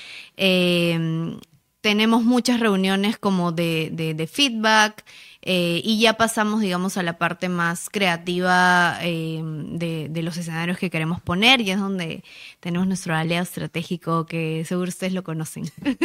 Tenemos 1.81 2.25
muchas 2.25 2.59
reuniones 2.59 3.19
como 3.19 3.53
de 3.53 4.29
feedback 4.31 5.05
eh, 5.51 5.81
y 5.83 5.99
ya 5.99 6.13
pasamos, 6.13 6.61
digamos, 6.61 6.99
a 6.99 7.03
la 7.03 7.17
parte 7.17 7.49
más 7.49 7.89
creativa 7.89 8.99
eh, 9.01 9.41
de, 9.43 10.09
de, 10.11 10.23
los 10.23 10.37
escenarios 10.37 10.77
que 10.77 10.91
queremos 10.91 11.23
poner 11.23 11.63
y 11.63 11.71
es 11.71 11.79
donde 11.79 12.23
tenemos 12.61 12.87
nuestro 12.87 13.15
aliado 13.17 13.45
estratégico 13.45 14.27
que 14.27 14.67
seguro 14.67 14.91
ustedes 14.91 15.15
lo 15.15 15.25
conocen. 15.25 15.65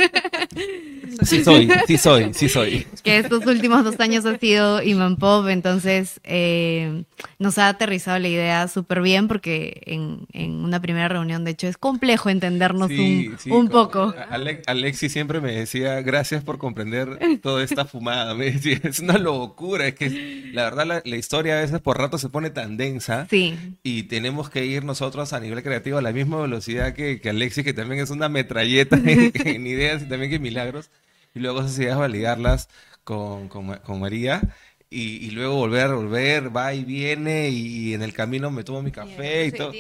Sí 1.24 1.44
soy, 1.44 1.70
sí 1.88 1.98
soy, 1.98 2.34
sí 2.34 2.50
soy. 2.50 2.88
Que 3.04 3.18
estos 3.18 3.46
últimos 3.46 3.84
dos 3.84 4.00
años 4.00 4.26
ha 4.26 4.38
sido 4.38 4.82
Iman 4.82 5.18
Pop, 5.18 5.48
entonces 5.48 6.20
eh, 6.24 7.04
nos 7.40 7.58
ha 7.58 7.68
aterrizado 7.68 8.20
la 8.20 8.28
idea 8.28 8.68
súper 8.68 9.02
bien 9.02 9.28
porque 9.28 9.82
en, 9.86 10.26
en, 10.32 10.52
una 10.64 10.82
primera 10.82 11.08
reunión, 11.10 11.44
de 11.44 11.52
hecho, 11.52 11.68
es 11.68 11.78
complejo 11.78 12.30
entendernos 12.30 12.88
sí, 12.88 13.28
un, 13.28 13.40
sí, 13.40 13.52
un 13.52 13.68
poco. 13.70 14.14
Alex, 14.30 14.64
Alexis 14.68 15.12
siempre 15.12 15.42
me 15.42 15.52
decía, 15.52 16.02
gracias 16.02 16.44
por 16.44 16.58
comprender 16.58 17.20
toda 17.42 17.64
esta 17.64 17.86
fumada. 17.86 18.34
Me 18.44 18.52
decía, 18.52 18.80
es 18.84 19.00
una 19.00 19.18
locura, 19.18 19.33
es 19.82 19.96
que 19.96 20.52
la 20.54 20.64
verdad 20.64 20.86
la, 20.86 21.02
la 21.04 21.16
historia 21.16 21.58
a 21.58 21.62
veces 21.62 21.80
por 21.80 21.98
rato 21.98 22.18
se 22.18 22.30
pone 22.30 22.50
tan 22.50 22.78
densa 22.78 23.28
sí. 23.30 23.58
y 23.84 24.04
tenemos 24.04 24.50
que 24.50 24.66
ir 24.66 24.84
nosotros 24.84 25.34
a 25.34 25.40
nivel 25.40 25.64
creativo 25.64 25.98
a 25.98 26.02
la 26.02 26.12
misma 26.12 26.42
velocidad 26.42 26.94
que, 26.94 27.20
que 27.22 27.30
Alexis, 27.30 27.64
que 27.64 27.74
también 27.74 28.02
es 28.02 28.10
una 28.10 28.30
metralleta 28.30 28.98
en, 28.98 29.32
en 29.48 29.68
ideas 29.68 30.04
y 30.04 30.06
también 30.06 30.32
que 30.32 30.40
milagros 30.40 30.90
y 31.36 31.40
luego 31.40 31.62
esas 31.62 31.78
ideas 31.80 31.98
validarlas 31.98 32.70
con, 33.04 33.48
con, 33.50 33.76
con 33.78 34.00
María 34.00 34.42
y, 34.90 35.26
y, 35.26 35.32
luego 35.32 35.56
volver 35.56 35.86
a 35.86 35.96
volver, 35.96 36.56
va 36.56 36.74
y 36.76 36.84
viene 36.84 37.50
y, 37.50 37.90
y 37.90 37.94
en 37.96 38.04
el 38.04 38.14
camino 38.14 38.52
me 38.52 38.64
tomo 38.64 38.84
mi 38.84 38.92
café 38.92 39.48
y 39.48 39.52
todo. 39.52 39.72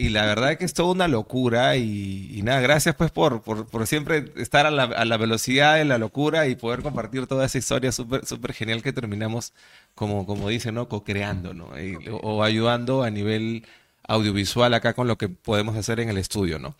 Y 0.00 0.10
la 0.10 0.24
verdad 0.26 0.52
es 0.52 0.58
que 0.58 0.64
es 0.64 0.74
toda 0.74 0.92
una 0.92 1.08
locura 1.08 1.74
y, 1.76 2.30
y 2.32 2.42
nada, 2.42 2.60
gracias 2.60 2.94
pues 2.94 3.10
por, 3.10 3.42
por, 3.42 3.66
por 3.66 3.84
siempre 3.88 4.26
estar 4.36 4.64
a 4.64 4.70
la, 4.70 4.84
a 4.84 5.04
la, 5.04 5.16
velocidad 5.16 5.74
de 5.74 5.84
la 5.84 5.98
locura 5.98 6.46
y 6.46 6.54
poder 6.54 6.82
compartir 6.82 7.26
toda 7.26 7.46
esa 7.46 7.58
historia 7.58 7.90
súper 7.90 8.24
super 8.24 8.52
genial 8.52 8.80
que 8.80 8.92
terminamos, 8.92 9.52
como, 9.96 10.24
como 10.24 10.48
dice, 10.50 10.70
¿no? 10.70 10.88
Co-creando, 10.88 11.52
¿no? 11.52 11.70
Y, 11.82 11.96
o, 12.10 12.16
o 12.18 12.42
ayudando 12.44 13.02
a 13.02 13.10
nivel 13.10 13.66
audiovisual 14.06 14.72
acá 14.72 14.94
con 14.94 15.08
lo 15.08 15.18
que 15.18 15.28
podemos 15.28 15.76
hacer 15.76 15.98
en 15.98 16.10
el 16.10 16.18
estudio, 16.18 16.60
¿no? 16.60 16.76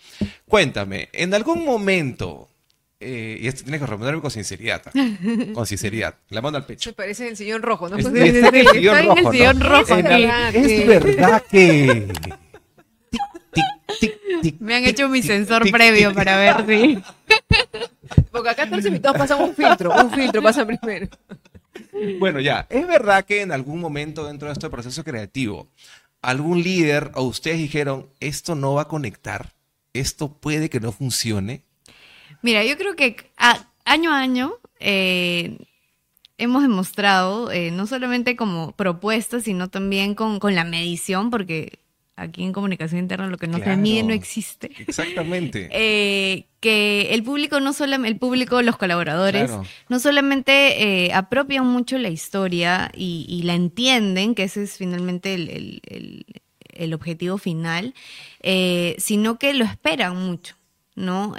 Cuéntame, 0.47 1.09
¿en 1.13 1.35
algún 1.35 1.65
momento 1.65 2.49
eh, 3.01 3.39
y 3.41 3.49
esto 3.49 3.63
tienes 3.65 3.81
que 3.81 3.87
responderme 3.87 4.21
con 4.21 4.31
sinceridad. 4.31 4.83
Con 5.55 5.67
sinceridad. 5.67 6.17
La 6.31 6.41
mano 6.43 6.57
al 6.57 6.67
pecho. 6.67 6.91
Se 6.91 6.95
parece 6.95 7.29
el 7.29 7.37
sillón 7.37 7.63
rojo, 7.63 7.89
¿no? 7.89 7.97
Es, 7.97 8.07
está 8.07 8.19
en 8.49 8.55
el 8.57 8.69
sillón 8.69 8.97
Está 8.97 9.01
en 9.01 9.07
rojo. 9.17 9.31
el 9.33 9.37
sillón 9.37 9.59
¿no? 9.59 9.69
rojo, 9.69 9.95
En 9.97 10.07
sí. 10.07 10.13
al- 10.13 10.57
es 10.57 10.87
verdad 10.87 11.43
que. 11.51 12.09
Tic, 14.01 14.19
tic, 14.43 14.61
Me 14.61 14.75
han 14.75 14.83
tic, 14.83 14.93
hecho 14.93 15.09
mi 15.09 15.21
tic, 15.21 15.31
sensor 15.31 15.63
tic, 15.63 15.73
previo 15.73 16.09
tic. 16.09 16.17
para 16.17 16.37
ver 16.37 16.67
si... 16.67 16.99
Porque 18.31 18.51
acá 18.51 18.65
todos 18.67 18.79
los 18.79 18.87
invitados 18.87 19.19
pasan 19.19 19.43
un 19.43 19.55
filtro, 19.55 19.93
un 19.95 20.11
filtro 20.11 20.43
pasan 20.43 20.67
primero. 20.67 21.09
Bueno, 22.19 22.41
ya. 22.41 22.67
Es 22.71 22.87
verdad 22.87 23.25
que 23.25 23.43
en 23.43 23.53
algún 23.53 23.81
momento 23.81 24.27
dentro 24.27 24.49
de 24.49 24.53
este 24.53 24.71
proceso 24.71 25.05
creativo 25.05 25.69
algún 26.23 26.63
líder 26.63 27.11
o 27.15 27.23
ustedes 27.23 27.59
dijeron, 27.59 28.09
esto 28.21 28.55
no 28.55 28.75
va 28.75 28.83
a 28.83 28.89
conectar, 28.89 29.53
esto 29.93 30.33
puede 30.33 30.69
que 30.71 30.81
no 30.81 30.93
funcione? 30.93 31.63
Mira, 32.43 32.65
yo 32.65 32.77
creo 32.77 32.97
que 32.97 33.17
año 33.85 34.13
a 34.13 34.19
año 34.19 34.55
eh, 34.81 35.59
hemos 36.37 36.63
demostrado, 36.63 37.51
eh, 37.51 37.71
no 37.71 37.87
solamente 37.87 38.37
como 38.37 38.73
propuestas, 38.73 39.45
sino 39.45 39.69
también 39.69 40.15
con, 40.15 40.39
con 40.39 40.55
la 40.55 40.65
medición, 40.65 41.31
porque 41.31 41.79
aquí 42.19 42.43
en 42.43 42.53
comunicación 42.53 43.01
interna 43.01 43.29
lo 43.29 43.39
que 43.39 43.47
no 43.47 43.59
se 43.59 43.77
mide 43.77 44.03
no 44.03 44.13
existe. 44.13 44.71
Exactamente. 44.79 45.69
Eh, 45.81 46.47
que 46.61 47.15
el 47.15 47.23
público, 47.23 47.61
no 47.61 47.73
solamente, 47.73 48.13
el 48.13 48.19
público, 48.19 48.61
los 48.63 48.77
colaboradores, 48.77 49.51
no 49.89 50.01
solamente 50.01 51.07
eh, 51.07 51.13
apropian 51.13 51.65
mucho 51.67 51.99
la 51.99 52.09
historia 52.09 52.91
y, 52.95 53.43
la 53.45 53.55
entienden, 53.55 54.35
que 54.35 54.45
ese 54.45 54.65
es 54.65 54.77
finalmente 54.77 55.35
el, 55.35 56.95
objetivo 56.95 57.39
final, 57.39 57.95
eh, 58.43 58.97
sino 58.99 59.39
que 59.39 59.55
lo 59.55 59.65
esperan 59.65 60.17
mucho, 60.17 60.57
¿no? 60.97 61.35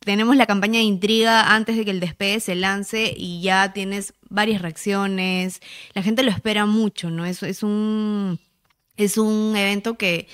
tenemos 0.00 0.36
la 0.36 0.46
campaña 0.46 0.78
de 0.78 0.84
intriga 0.84 1.54
antes 1.54 1.76
de 1.76 1.84
que 1.84 1.90
el 1.90 2.00
despegue 2.00 2.38
se 2.38 2.54
lance 2.54 3.14
y 3.16 3.40
ya 3.40 3.72
tienes 3.72 4.12
varias 4.28 4.62
reacciones, 4.62 5.60
la 5.94 6.02
gente 6.02 6.22
lo 6.22 6.30
espera 6.30 6.66
mucho, 6.66 7.10
¿no? 7.10 7.24
Es, 7.24 7.42
es 7.42 7.62
un 7.62 8.38
es 8.96 9.18
un 9.18 9.54
evento 9.56 9.94
que, 9.94 10.28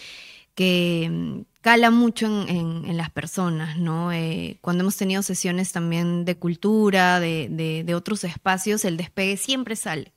que 0.55 1.09
mm, 1.11 1.41
cala 1.61 1.91
mucho 1.91 2.27
en, 2.27 2.97
las 2.97 3.11
personas, 3.11 3.79
¿no? 3.79 4.13
Eh, 4.13 4.59
cuando 4.61 4.83
hemos 4.83 4.97
tenido 4.97 5.23
sesiones 5.23 5.73
también 5.73 6.25
de 6.25 6.37
cultura, 6.37 7.21
de, 7.21 7.49
de, 7.85 7.95
otros 7.95 8.25
espacios, 8.25 8.85
el 8.85 8.97
despegue 8.97 9.37
siempre 9.37 9.77
sale, 9.77 10.13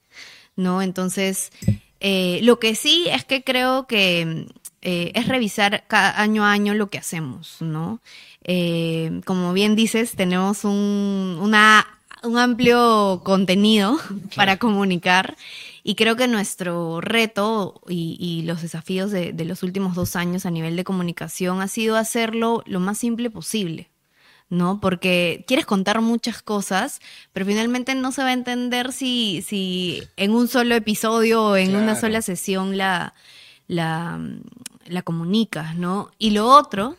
¿no? 0.55 0.81
Entonces, 0.81 1.51
eh, 1.99 2.39
lo 2.43 2.59
que 2.59 2.75
sí 2.75 3.07
es 3.09 3.25
que 3.25 3.43
creo 3.43 3.87
que 3.87 4.25
mm, 4.25 4.51
eh, 4.81 5.11
es 5.15 5.27
revisar 5.27 5.85
cada 5.87 6.19
año 6.21 6.45
a 6.45 6.51
año 6.51 6.73
lo 6.73 6.89
que 6.89 6.97
hacemos, 6.97 7.57
¿no? 7.61 7.99
como 9.25 9.53
bien 9.53 9.77
dices, 9.77 10.17
tenemos 10.17 10.65
un, 10.65 11.37
una, 11.39 11.87
un 12.23 12.37
amplio 12.37 13.21
contenido 13.23 13.97
para 14.35 14.57
comunicar 14.57 15.37
y 15.83 15.95
creo 15.95 16.15
que 16.15 16.27
nuestro 16.27 17.01
reto 17.01 17.81
y, 17.87 18.43
los 18.45 18.61
desafíos 18.61 19.11
de, 19.11 19.33
los 19.45 19.63
últimos 19.63 19.95
dos 19.95 20.15
años 20.15 20.45
a 20.45 20.51
nivel 20.51 20.75
de 20.77 20.85
comunicación 20.85 21.61
ha 21.61 21.67
sido 21.67 21.97
hacerlo 21.97 22.63
lo 22.65 22.79
más 22.79 22.97
simple 22.97 23.29
posible. 23.29 23.89
¿no? 24.49 24.79
Porque 24.79 25.45
quieres 25.47 25.65
contar 25.65 25.99
muchas 26.01 26.43
cosas, 26.43 27.01
pero 27.31 27.45
finalmente 27.45 27.95
no 27.95 28.11
se 28.11 28.21
va 28.21 28.29
a 28.29 28.33
entender 28.33 28.91
si, 28.91 29.41
si 29.41 30.03
en 30.15 30.31
un 30.31 30.47
solo 30.47 30.75
episodio 30.75 31.43
o 31.43 31.55
en 31.55 31.75
una 31.75 31.95
sola 31.95 32.21
sesión 32.21 32.77
la, 32.77 33.15
la, 33.67 34.19
la 34.85 35.01
comunicas, 35.01 35.75
¿no? 35.75 36.11
Y 36.19 36.31
lo 36.31 36.47
otro 36.47 36.97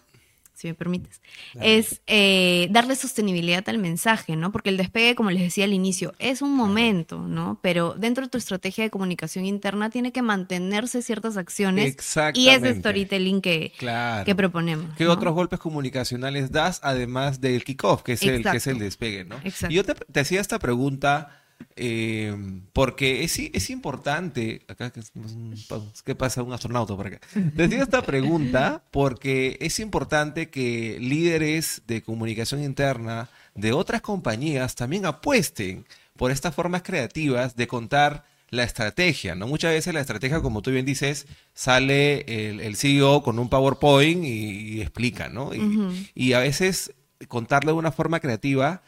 si 0.55 0.69
me 0.69 0.75
permites, 0.75 1.21
es 1.61 2.01
eh, 2.07 2.69
darle 2.71 2.95
sostenibilidad 2.97 3.69
al 3.69 3.79
mensaje, 3.79 4.37
¿no? 4.37 4.53
Porque 4.53 4.71
el 4.71 4.77
despegue, 4.77 5.15
como 5.15 5.31
les 5.31 5.43
decía 5.43 5.65
al 5.65 5.73
inicio, 5.73 6.15
es 6.19 6.43
un 6.43 6.55
momento, 6.55 7.19
¿no? 7.19 7.59
Pero 7.61 7.95
dentro 7.95 8.25
de 8.25 8.31
tu 8.31 8.39
estrategia 8.39 8.85
de 8.85 8.91
comunicación 8.91 9.45
interna 9.45 9.91
tiene 9.91 10.13
que 10.13 10.23
mantenerse 10.23 11.03
ciertas 11.03 11.37
acciones 11.37 11.97
y 12.35 12.49
ese 12.49 12.77
storytelling 12.77 13.41
que, 13.41 13.73
que 14.25 14.35
proponemos. 14.35 14.95
¿Qué 14.97 15.09
otros 15.09 15.35
golpes 15.35 15.59
comunicacionales 15.59 16.53
das 16.53 16.81
además 16.83 17.41
del 17.41 17.65
kickoff, 17.65 18.03
que 18.03 18.13
es, 18.13 18.23
el, 18.23 18.43
que 18.43 18.57
es 18.57 18.67
el 18.67 18.79
despegue, 18.79 19.25
¿no? 19.25 19.37
Y 19.69 19.75
yo 19.75 19.85
te, 19.85 19.95
te 19.95 20.21
hacía 20.21 20.41
esta 20.41 20.59
pregunta 20.59 21.44
eh, 21.77 22.37
porque 22.73 23.25
es, 23.25 23.39
es 23.39 23.71
importante, 23.71 24.63
acá, 24.69 24.93
¿qué 26.05 26.15
pasa 26.15 26.43
un 26.43 26.53
astronauta 26.53 26.97
por 26.97 27.09
acá? 27.09 27.21
Decía 27.35 27.83
esta 27.83 28.03
pregunta 28.03 28.85
porque 28.91 29.59
es 29.61 29.81
importante 29.81 30.51
que 30.51 30.99
líderes 31.01 31.83
de 31.87 32.03
comunicación 32.03 32.63
interna 32.63 33.29
de 33.55 33.73
otras 33.73 34.03
compañías 34.03 34.75
también 34.77 35.05
apuesten 35.07 35.85
por 36.17 36.31
estas 36.31 36.55
formas 36.55 36.83
creativas 36.83 37.57
de 37.57 37.67
contar 37.67 38.25
la 38.51 38.63
estrategia, 38.63 39.35
¿no? 39.35 39.49
Muchas 39.49 39.73
veces 39.73 39.93
la 39.93 40.01
estrategia, 40.01 40.41
como 40.41 40.63
tú 40.63 40.71
bien 40.71 40.87
dices, 40.87 41.27
sale 41.55 42.21
el, 42.51 42.77
CEO 42.77 43.25
con 43.25 43.41
un 43.41 43.49
PowerPoint 43.49 44.25
y, 44.25 44.81
explica, 44.81 45.29
¿no? 45.29 45.53
Y, 45.53 46.13
y 46.15 46.35
a 46.35 46.39
veces 46.39 46.95
contarlo 47.27 47.73
de 47.73 47.79
una 47.79 47.91
forma 47.91 48.21
creativa 48.21 48.83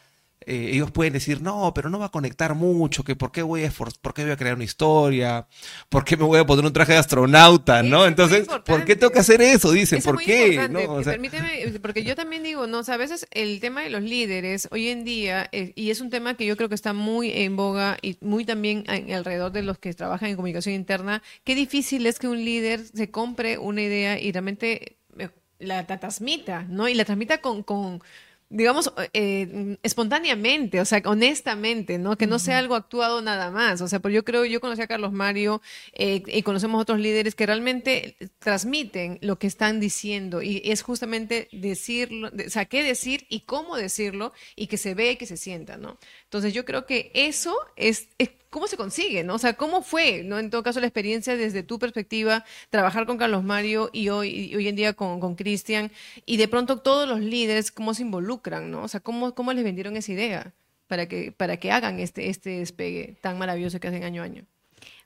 eh, 0.45 0.69
ellos 0.73 0.91
pueden 0.91 1.13
decir, 1.13 1.41
no, 1.41 1.73
pero 1.73 1.89
no 1.89 1.99
va 1.99 2.05
a 2.05 2.11
conectar 2.11 2.55
mucho, 2.55 3.03
que 3.03 3.15
por 3.15 3.31
qué 3.31 3.41
voy 3.41 3.65
a, 3.65 3.71
por 3.71 4.13
qué 4.13 4.23
voy 4.23 4.31
a 4.31 4.37
crear 4.37 4.55
una 4.55 4.63
historia, 4.63 5.47
por 5.89 6.05
qué 6.05 6.15
me 6.15 6.23
voy 6.23 6.39
a 6.39 6.45
poner 6.45 6.63
un 6.63 6.71
traje 6.71 6.93
de 6.93 6.99
astronauta, 6.99 7.83
¿no? 7.83 8.05
Entonces, 8.05 8.47
¿por 8.65 8.85
qué 8.85 8.95
tengo 8.95 9.11
que 9.11 9.19
hacer 9.19 9.41
eso? 9.41 9.71
Dicen, 9.71 10.01
¿por 10.01 10.17
qué? 10.19 10.69
¿No? 10.69 11.01
Permíteme, 11.01 11.79
porque 11.81 12.03
yo 12.03 12.15
también 12.15 12.43
digo, 12.43 12.67
no, 12.67 12.79
o 12.79 12.83
sea, 12.83 12.95
a 12.95 12.97
veces 12.97 13.27
el 13.31 13.59
tema 13.59 13.81
de 13.81 13.89
los 13.89 14.01
líderes 14.01 14.69
hoy 14.71 14.87
en 14.89 15.03
día, 15.03 15.49
eh, 15.51 15.73
y 15.75 15.89
es 15.89 16.01
un 16.01 16.09
tema 16.09 16.35
que 16.35 16.45
yo 16.45 16.55
creo 16.55 16.69
que 16.69 16.75
está 16.75 16.93
muy 16.93 17.31
en 17.31 17.55
boga 17.55 17.97
y 18.01 18.17
muy 18.21 18.45
también 18.45 18.85
alrededor 18.87 19.51
de 19.51 19.63
los 19.63 19.79
que 19.79 19.93
trabajan 19.93 20.29
en 20.29 20.35
comunicación 20.35 20.75
interna, 20.75 21.23
qué 21.43 21.55
difícil 21.55 22.05
es 22.05 22.19
que 22.19 22.27
un 22.27 22.45
líder 22.45 22.85
se 22.85 23.11
compre 23.11 23.57
una 23.57 23.81
idea 23.81 24.19
y 24.19 24.31
realmente 24.31 24.97
eh, 25.17 25.29
la, 25.59 25.85
transmita, 25.85 26.63
¿no? 26.69 26.87
Y 26.87 26.93
la 26.93 27.05
transmita 27.05 27.39
con, 27.39 27.63
con 27.63 28.01
digamos, 28.49 28.93
eh, 29.13 29.77
espontáneamente, 29.83 30.79
o 30.79 30.85
sea, 30.85 31.01
honestamente, 31.05 31.97
¿no? 31.97 32.17
Que 32.17 32.27
no 32.27 32.39
sea 32.39 32.59
algo 32.59 32.75
actuado 32.75 33.21
nada 33.21 33.51
más. 33.51 33.81
O 33.81 33.87
sea, 33.87 33.99
pues 33.99 34.13
yo 34.13 34.23
creo, 34.23 34.45
yo 34.45 34.61
conocí 34.61 34.81
a 34.81 34.87
Carlos 34.87 35.11
Mario 35.11 35.61
eh, 35.93 36.23
y 36.25 36.43
conocemos 36.43 36.81
otros 36.81 36.99
líderes 36.99 37.35
que 37.35 37.45
realmente 37.45 38.15
transmiten 38.39 39.19
lo 39.21 39.37
que 39.37 39.47
están 39.47 39.79
diciendo 39.79 40.41
y 40.41 40.61
es 40.63 40.81
justamente 40.81 41.49
decirlo, 41.51 42.29
o 42.29 42.49
sea, 42.49 42.65
qué 42.65 42.83
decir 42.83 43.25
y 43.29 43.41
cómo 43.41 43.75
decirlo 43.75 44.31
y 44.55 44.67
que 44.67 44.77
se 44.77 44.93
ve 44.93 45.11
y 45.11 45.15
que 45.17 45.25
se 45.25 45.37
sienta, 45.37 45.77
¿no? 45.77 45.97
Entonces 46.27 46.53
yo 46.53 46.65
creo 46.65 46.85
que 46.85 47.09
eso 47.13 47.55
es, 47.77 48.09
¿cómo 48.49 48.67
se 48.67 48.75
consigue? 48.75 49.23
¿no? 49.23 49.35
O 49.35 49.39
sea, 49.39 49.53
¿cómo 49.53 49.81
fue, 49.81 50.23
no? 50.23 50.39
En 50.39 50.49
todo 50.49 50.61
caso, 50.61 50.81
la 50.81 50.87
experiencia 50.87 51.37
desde 51.37 51.63
tu 51.63 51.79
perspectiva, 51.79 52.43
trabajar 52.69 53.05
con 53.05 53.17
Carlos 53.17 53.45
Mario 53.45 53.89
y 53.93 54.09
hoy, 54.09 54.53
hoy 54.53 54.67
en 54.67 54.75
día 54.75 54.91
con 54.93 55.35
Cristian, 55.35 55.89
y 56.25 56.35
de 56.35 56.49
pronto 56.49 56.79
todos 56.79 57.07
los 57.07 57.21
líderes, 57.21 57.71
¿cómo 57.71 57.93
se 57.93 58.01
involucran, 58.01 58.69
no? 58.69 58.83
O 58.83 58.87
sea, 58.89 58.99
¿cómo, 58.99 59.33
cómo 59.35 59.53
les 59.53 59.63
vendieron 59.63 59.95
esa 59.95 60.11
idea 60.11 60.53
para 60.87 61.07
que, 61.07 61.31
para 61.31 61.57
que 61.57 61.71
hagan 61.71 61.99
este, 61.99 62.29
este 62.29 62.59
despegue 62.59 63.15
tan 63.21 63.37
maravilloso 63.37 63.79
que 63.79 63.87
hacen 63.87 64.03
año 64.03 64.21
a 64.21 64.25
año? 64.25 64.45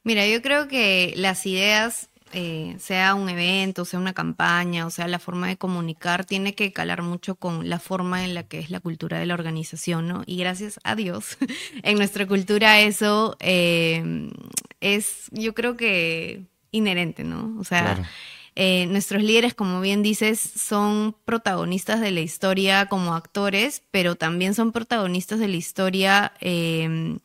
Mira, 0.04 0.26
yo 0.26 0.42
creo 0.42 0.68
que 0.68 1.14
las 1.16 1.46
ideas 1.46 2.10
eh, 2.34 2.76
sea 2.80 3.16
un 3.16 3.30
evento, 3.30 3.86
sea 3.86 4.00
una 4.00 4.14
campaña, 4.14 4.86
o 4.86 4.90
sea 4.90 5.08
la 5.08 5.20
forma 5.20 5.48
de 5.48 5.58
comunicar, 5.58 6.26
tiene 6.26 6.56
que 6.56 6.72
calar 6.72 7.02
mucho 7.02 7.36
con 7.36 7.70
la 7.70 7.80
forma 7.80 8.24
en 8.24 8.34
la 8.34 8.44
que 8.44 8.60
es 8.60 8.70
la 8.70 8.80
cultura 8.80 9.20
de 9.20 9.26
la 9.26 9.34
organización, 9.34 10.08
¿no? 10.08 10.24
Y 10.26 10.38
gracias 10.38 10.80
a 10.84 10.96
Dios, 10.96 11.38
en 11.84 11.98
nuestra 11.98 12.28
cultura 12.28 12.80
eso 12.80 13.38
eh, 13.40 14.30
es, 14.80 15.28
yo 15.32 15.54
creo 15.54 15.78
que 15.78 16.44
inherente, 16.72 17.24
¿no? 17.24 17.56
O 17.60 17.64
sea, 17.64 18.10
eh, 18.56 18.86
nuestros 18.88 19.22
líderes, 19.24 19.54
como 19.54 19.82
bien 19.82 20.02
dices, 20.02 20.40
son 20.40 21.16
protagonistas 21.26 22.00
de 22.00 22.12
la 22.12 22.22
historia 22.22 22.86
como 22.88 23.14
actores, 23.14 23.84
pero 23.92 24.16
también 24.16 24.56
son 24.56 24.72
protagonistas 24.72 25.40
de 25.40 25.48
la 25.48 25.58
historia 25.58 26.34
de 26.40 27.20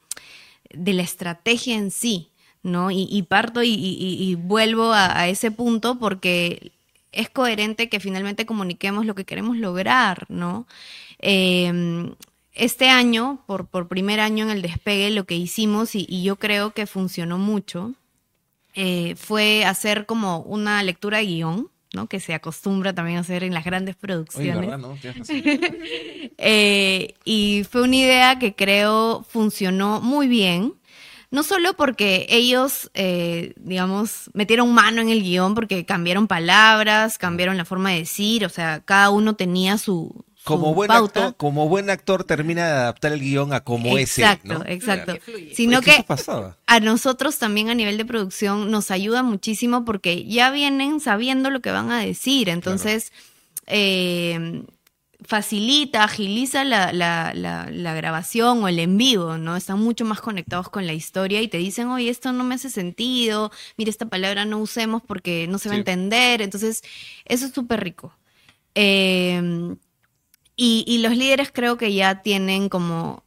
la 0.92 1.02
estrategia 1.02 1.76
en 1.76 1.90
sí. 1.90 2.30
¿No? 2.62 2.90
Y, 2.90 3.22
parto 3.22 3.62
y, 3.62 4.36
vuelvo 4.40 4.92
a, 4.92 5.28
ese 5.28 5.50
punto 5.50 5.98
porque 5.98 6.72
es 7.12 7.30
coherente 7.30 7.88
que 7.88 8.00
finalmente 8.00 8.46
comuniquemos 8.46 9.06
lo 9.06 9.14
que 9.14 9.24
queremos 9.24 9.56
lograr, 9.56 10.26
¿no? 10.28 10.66
Em, 11.18 12.14
este 12.52 12.88
año, 12.88 13.42
por, 13.46 13.66
por 13.66 13.88
primer 13.88 14.20
año 14.20 14.44
en 14.44 14.50
el 14.50 14.62
despegue, 14.62 15.10
lo 15.10 15.24
que 15.24 15.36
hicimos, 15.36 15.94
y, 15.94 16.22
yo 16.22 16.36
creo 16.36 16.72
que 16.72 16.86
funcionó 16.86 17.38
mucho, 17.38 17.94
eh, 18.74 19.14
fue 19.16 19.64
hacer 19.64 20.06
como 20.06 20.40
una 20.40 20.82
lectura 20.82 21.18
de 21.18 21.26
guion, 21.26 21.70
¿no? 21.94 22.08
que 22.08 22.20
se 22.20 22.34
acostumbra 22.34 22.94
también 22.94 23.18
a 23.18 23.20
hacer 23.20 23.42
en 23.42 23.54
las 23.54 23.64
grandes 23.64 23.96
producciones. 23.96 24.70
Eh, 26.38 27.14
y 27.24 27.64
fue 27.70 27.80
una 27.80 27.96
idea 27.96 28.38
que 28.38 28.54
creo 28.54 29.24
funcionó 29.26 30.02
muy 30.02 30.28
bien. 30.28 30.74
No 31.36 31.42
solo 31.42 31.74
porque 31.74 32.24
ellos, 32.30 32.90
eh, 32.94 33.52
digamos, 33.56 34.30
metieron 34.32 34.72
mano 34.72 35.02
en 35.02 35.10
el 35.10 35.22
guion, 35.22 35.54
porque 35.54 35.84
cambiaron 35.84 36.28
palabras, 36.28 37.18
cambiaron 37.18 37.58
la 37.58 37.66
forma 37.66 37.90
de 37.90 37.98
decir, 37.98 38.46
o 38.46 38.48
sea, 38.48 38.80
cada 38.82 39.10
uno 39.10 39.36
tenía 39.36 39.76
su, 39.76 40.24
como 40.44 40.72
buen 40.72 40.90
actor, 40.90 41.36
como 41.36 41.68
buen 41.68 41.90
actor 41.90 42.24
termina 42.24 42.64
de 42.64 42.72
adaptar 42.72 43.12
el 43.12 43.20
guion 43.20 43.52
a 43.52 43.60
como 43.60 43.98
es 43.98 44.18
él, 44.18 44.38
¿no? 44.44 44.64
Exacto, 44.64 45.18
Sino 45.52 45.82
que, 45.82 46.06
a 46.66 46.80
nosotros 46.80 47.36
también 47.36 47.68
a 47.68 47.74
nivel 47.74 47.98
de 47.98 48.06
producción 48.06 48.70
nos 48.70 48.90
ayuda 48.90 49.22
muchísimo 49.22 49.84
porque 49.84 50.24
ya 50.24 50.50
vienen 50.50 51.00
sabiendo 51.00 51.50
lo 51.50 51.60
que 51.60 51.70
van 51.70 51.90
a 51.90 52.00
decir, 52.00 52.48
entonces 52.48 53.12
eh, 53.66 54.62
facilita, 55.24 56.04
agiliza 56.04 56.64
la, 56.64 56.92
la, 56.92 57.32
la, 57.34 57.68
la, 57.70 57.94
grabación 57.94 58.62
o 58.62 58.68
el 58.68 58.78
en 58.78 58.96
vivo, 58.98 59.38
¿no? 59.38 59.56
Están 59.56 59.80
mucho 59.80 60.04
más 60.04 60.20
conectados 60.20 60.68
con 60.68 60.86
la 60.86 60.92
historia 60.92 61.40
y 61.40 61.48
te 61.48 61.58
dicen, 61.58 61.88
oye, 61.88 62.10
esto 62.10 62.32
no 62.32 62.44
me 62.44 62.54
hace 62.54 62.70
sentido, 62.70 63.50
mira, 63.76 63.90
esta 63.90 64.06
palabra 64.06 64.44
no 64.44 64.58
usemos 64.58 65.02
porque 65.02 65.46
no 65.48 65.58
se 65.58 65.68
va 65.68 65.74
a 65.74 65.78
entender. 65.78 66.42
Entonces, 66.42 66.82
eso 67.24 67.46
es 67.46 67.52
súper 67.52 67.82
rico. 67.82 68.12
Eh, 68.74 69.76
y, 70.54 70.84
y, 70.86 70.98
los 70.98 71.16
líderes 71.16 71.50
creo 71.52 71.76
que 71.76 71.92
ya 71.94 72.22
tienen 72.22 72.68
como 72.68 73.26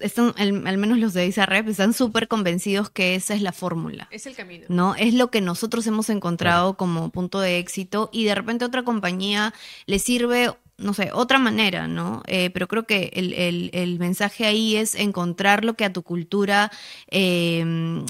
están, 0.00 0.34
al, 0.36 0.52
menos 0.52 0.98
los 0.98 1.12
de 1.14 1.26
ISAREP, 1.26 1.68
están 1.68 1.92
súper 1.92 2.28
convencidos 2.28 2.90
que 2.90 3.14
esa 3.14 3.34
es 3.34 3.42
la 3.42 3.52
fórmula. 3.52 4.08
Es 4.10 4.26
el 4.26 4.34
camino. 4.34 4.66
¿No? 4.68 4.94
Es 4.94 5.14
lo 5.14 5.30
que 5.30 5.40
nosotros 5.40 5.86
hemos 5.86 6.10
encontrado 6.10 6.76
como 6.76 7.10
punto 7.10 7.40
de 7.40 7.58
éxito 7.58 8.08
y 8.12 8.24
de 8.24 8.34
repente 8.34 8.64
otra 8.64 8.84
compañía 8.84 9.54
le 9.86 9.98
sirve 9.98 10.52
no 10.78 10.94
sé, 10.94 11.10
otra 11.12 11.38
manera, 11.38 11.88
¿no? 11.88 12.22
Eh, 12.26 12.50
pero 12.50 12.68
creo 12.68 12.84
que 12.84 13.10
el, 13.14 13.98
mensaje 13.98 14.46
ahí 14.46 14.76
es 14.76 14.94
encontrar 14.94 15.64
lo 15.64 15.74
que 15.74 15.84
a 15.84 15.92
tu 15.92 16.02
cultura 16.02 16.70
em, 17.08 18.04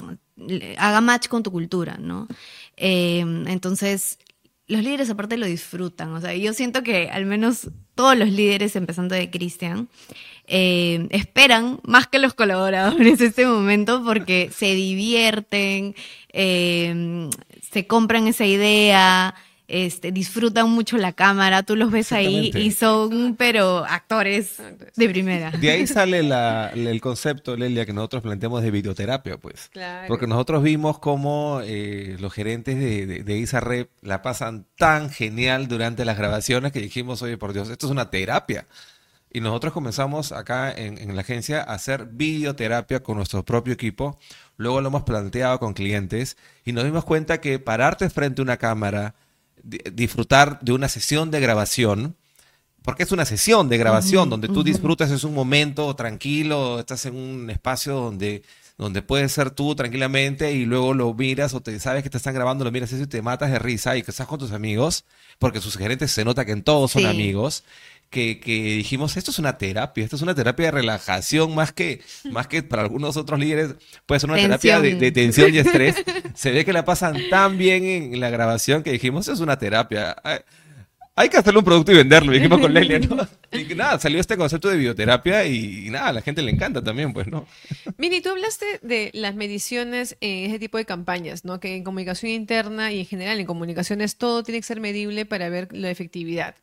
haga 0.77 1.01
match 1.01 1.27
con 1.27 1.41
tu 1.43 1.51
cultura, 1.51 1.97
¿no? 1.99 2.27
Em, 2.77 3.47
entonces, 3.47 4.19
los 4.67 4.83
líderes 4.83 5.09
aparte 5.09 5.37
lo 5.37 5.47
disfrutan, 5.47 6.13
o 6.13 6.21
sea, 6.21 6.35
yo 6.35 6.53
siento 6.53 6.83
que 6.83 7.09
al 7.09 7.25
menos 7.25 7.69
todos 7.95 8.15
los 8.15 8.29
líderes, 8.29 8.75
empezando 8.75 9.15
de 9.15 9.31
Cristian, 9.31 9.89
eh, 10.45 11.07
esperan 11.09 11.79
más 11.83 12.07
que 12.07 12.19
los 12.19 12.35
colaboradores 12.35 13.19
este 13.21 13.47
momento 13.47 14.03
porque 14.05 14.51
se 14.55 14.75
divierten, 14.75 15.95
se 16.31 17.87
compran 17.87 18.27
esa 18.27 18.45
idea, 18.45 19.33
este, 19.69 20.11
disfrutan 20.11 20.69
mucho 20.69 20.97
la 20.97 21.13
cámara, 21.13 21.63
tú 21.63 21.75
los 21.75 21.91
ves 21.91 22.11
ahí 22.11 22.51
y 22.55 22.71
son, 22.71 23.35
pero 23.37 23.85
actores 23.85 24.57
de 24.95 25.09
primera. 25.09 25.51
De 25.51 25.69
ahí 25.69 25.85
sale 25.85 26.19
el 26.19 27.01
concepto, 27.01 27.55
Lelia, 27.55 27.85
que 27.85 27.93
nosotros 27.93 28.23
planteamos 28.23 28.63
de 28.63 28.71
videoterapia, 28.71 29.37
pues. 29.37 29.69
Porque 30.07 30.27
nosotros 30.27 30.63
vimos 30.63 30.99
cómo 30.99 31.61
eh, 31.63 32.17
los 32.19 32.33
gerentes 32.33 32.79
de, 32.79 33.05
de, 33.05 33.23
de 33.23 33.37
ISAREP 33.37 33.89
la 34.01 34.21
pasan 34.21 34.65
tan 34.75 35.09
genial 35.09 35.67
durante 35.67 36.03
las 36.03 36.17
grabaciones 36.17 36.71
que 36.71 36.79
dijimos, 36.79 37.21
oye, 37.21 37.37
por 37.37 37.53
Dios, 37.53 37.69
esto 37.69 37.85
es 37.85 37.91
una 37.91 38.09
terapia. 38.09 38.67
Y 39.31 39.41
nosotros 39.41 39.73
comenzamos 39.73 40.31
acá 40.31 40.71
en, 40.71 40.97
en, 40.97 41.15
la 41.15 41.21
agencia 41.21 41.61
a 41.61 41.75
hacer 41.75 42.07
videoterapia 42.11 43.03
con 43.03 43.17
nuestro 43.17 43.45
propio 43.45 43.73
equipo. 43.73 44.17
Luego 44.57 44.81
lo 44.81 44.87
hemos 44.87 45.03
planteado 45.03 45.59
con 45.59 45.73
clientes 45.73 46.35
y 46.65 46.71
nos 46.71 46.83
dimos 46.83 47.05
cuenta 47.05 47.39
que 47.39 47.59
pararte 47.59 48.09
frente 48.09 48.41
a 48.41 48.43
una 48.43 48.57
cámara, 48.57 49.13
disfrutar 49.63 50.59
de 50.61 50.71
una 50.71 50.89
sesión 50.89 51.31
de 51.31 51.39
grabación, 51.39 52.15
porque 52.83 53.03
es 53.03 53.11
una 53.11 53.25
sesión 53.25 53.69
de 53.69 53.77
grabación 53.77 54.29
donde 54.29 54.47
tú 54.47 54.63
disfrutas, 54.63 55.11
es 55.11 55.23
un 55.23 55.33
momento 55.33 55.95
tranquilo, 55.95 56.79
estás 56.79 57.05
en 57.05 57.15
un 57.15 57.49
espacio 57.49 57.93
donde, 57.95 58.41
donde 58.77 59.01
puedes 59.01 59.31
ser 59.31 59.51
tú 59.51 59.75
tranquilamente 59.75 60.53
y 60.53 60.65
luego 60.65 60.93
lo 60.93 61.13
miras 61.13 61.53
o 61.53 61.61
te 61.61 61.77
sabes 61.79 62.03
que 62.03 62.09
te 62.09 62.17
están 62.17 62.33
grabando, 62.33 62.63
lo 62.63 62.71
miras 62.71 62.91
eso 62.91 63.03
y 63.03 63.07
te 63.07 63.21
matas 63.21 63.51
de 63.51 63.59
risa 63.59 63.97
y 63.97 64.03
que 64.03 64.11
estás 64.11 64.27
con 64.27 64.39
tus 64.39 64.53
amigos, 64.53 65.05
porque 65.37 65.61
sus 65.61 65.77
gerentes 65.77 66.11
se 66.11 66.23
nota 66.23 66.45
que 66.45 66.53
en 66.53 66.63
todos 66.63 66.91
son 66.91 67.05
amigos 67.05 67.63
que, 68.09 68.39
dijimos, 68.43 69.17
esto 69.17 69.31
es 69.31 69.39
una 69.39 69.57
terapia, 69.57 70.03
esto 70.03 70.15
es 70.15 70.21
una 70.21 70.33
terapia 70.33 70.65
de 70.67 70.71
relajación 70.71 71.53
más 71.53 71.71
que, 71.71 72.01
más 72.25 72.47
que 72.47 72.63
para 72.63 72.81
algunos 72.81 73.17
otros 73.17 73.39
líderes 73.39 73.75
puede 74.05 74.19
ser 74.19 74.29
una 74.29 74.39
terapia 74.39 74.79
de, 74.79 75.11
tensión 75.11 75.53
y 75.53 75.59
estrés. 75.59 75.95
Se 76.33 76.51
ve 76.51 76.65
que 76.65 76.73
la 76.73 76.85
pasan 76.85 77.17
tan 77.29 77.57
bien 77.57 77.83
en 77.85 78.19
la 78.19 78.29
grabación 78.29 78.83
que 78.83 78.91
dijimos, 78.91 79.27
es 79.27 79.39
una 79.39 79.59
terapia. 79.59 80.15
Hay 81.15 81.27
que 81.27 81.35
hacerle 81.35 81.59
un 81.59 81.65
producto 81.65 81.91
y 81.91 81.95
venderlo, 81.95 82.31
dijimos 82.31 82.61
con 82.61 82.73
Lelia, 82.73 82.97
¿no? 82.97 83.27
Y 83.51 83.75
nada, 83.75 83.99
salió 83.99 84.21
este 84.21 84.37
concepto 84.37 84.69
de 84.69 84.77
bioterapia 84.77 85.45
y, 85.45 85.89
nada, 85.89 86.07
a 86.07 86.13
la 86.13 86.21
gente 86.21 86.41
le 86.41 86.49
encanta 86.49 86.81
también, 86.81 87.11
pues, 87.11 87.27
¿no? 87.27 87.45
Mini, 87.97 88.21
tú 88.21 88.29
hablaste 88.29 88.79
de 88.83 89.11
las 89.13 89.35
mediciones 89.35 90.15
en 90.21 90.49
ese 90.49 90.59
tipo 90.59 90.77
de 90.77 90.85
campañas, 90.85 91.43
¿no? 91.43 91.59
Que 91.59 91.75
en 91.75 91.83
comunicación 91.83 92.31
interna 92.31 92.93
y 92.93 92.99
en 92.99 93.05
general 93.05 93.37
en 93.37 93.45
comunicaciones 93.45 94.15
todo 94.15 94.43
tiene 94.43 94.61
que 94.61 94.67
ser 94.67 94.79
medible 94.79 95.25
para 95.25 95.49
ver 95.49 95.67
la 95.73 95.91
efectividad. 95.91 96.55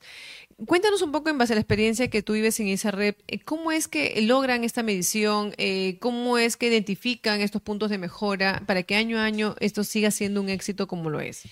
Cuéntanos 0.65 1.03
un 1.03 1.13
poco 1.13 1.29
en 1.29 1.37
base 1.37 1.53
a 1.53 1.57
la 1.57 1.61
experiencia 1.61 2.09
que 2.09 2.23
tú 2.23 2.33
vives 2.33 2.59
en 2.61 2.69
esa 2.69 2.91
red, 2.91 3.15
eh, 3.29 3.41
¿cómo 3.41 3.73
es 3.73 3.89
que 3.89 4.19
logran 4.23 4.65
esta 4.65 4.83
medición? 4.83 5.53
Eh, 5.59 5.99
¿Cómo 6.01 6.39
es 6.39 6.57
que 6.57 6.69
identifican 6.69 7.43
estos 7.43 7.61
puntos 7.61 7.91
de 7.91 7.99
mejora 7.99 8.63
para 8.67 8.83
que 8.83 8.97
año 8.97 9.19
a 9.19 9.25
año 9.25 9.55
esto 9.61 9.85
siga 9.85 10.11
siendo 10.11 10.41
un 10.41 10.49
éxito 10.49 10.87
como 10.87 11.11
lo 11.11 11.21
es? 11.21 11.43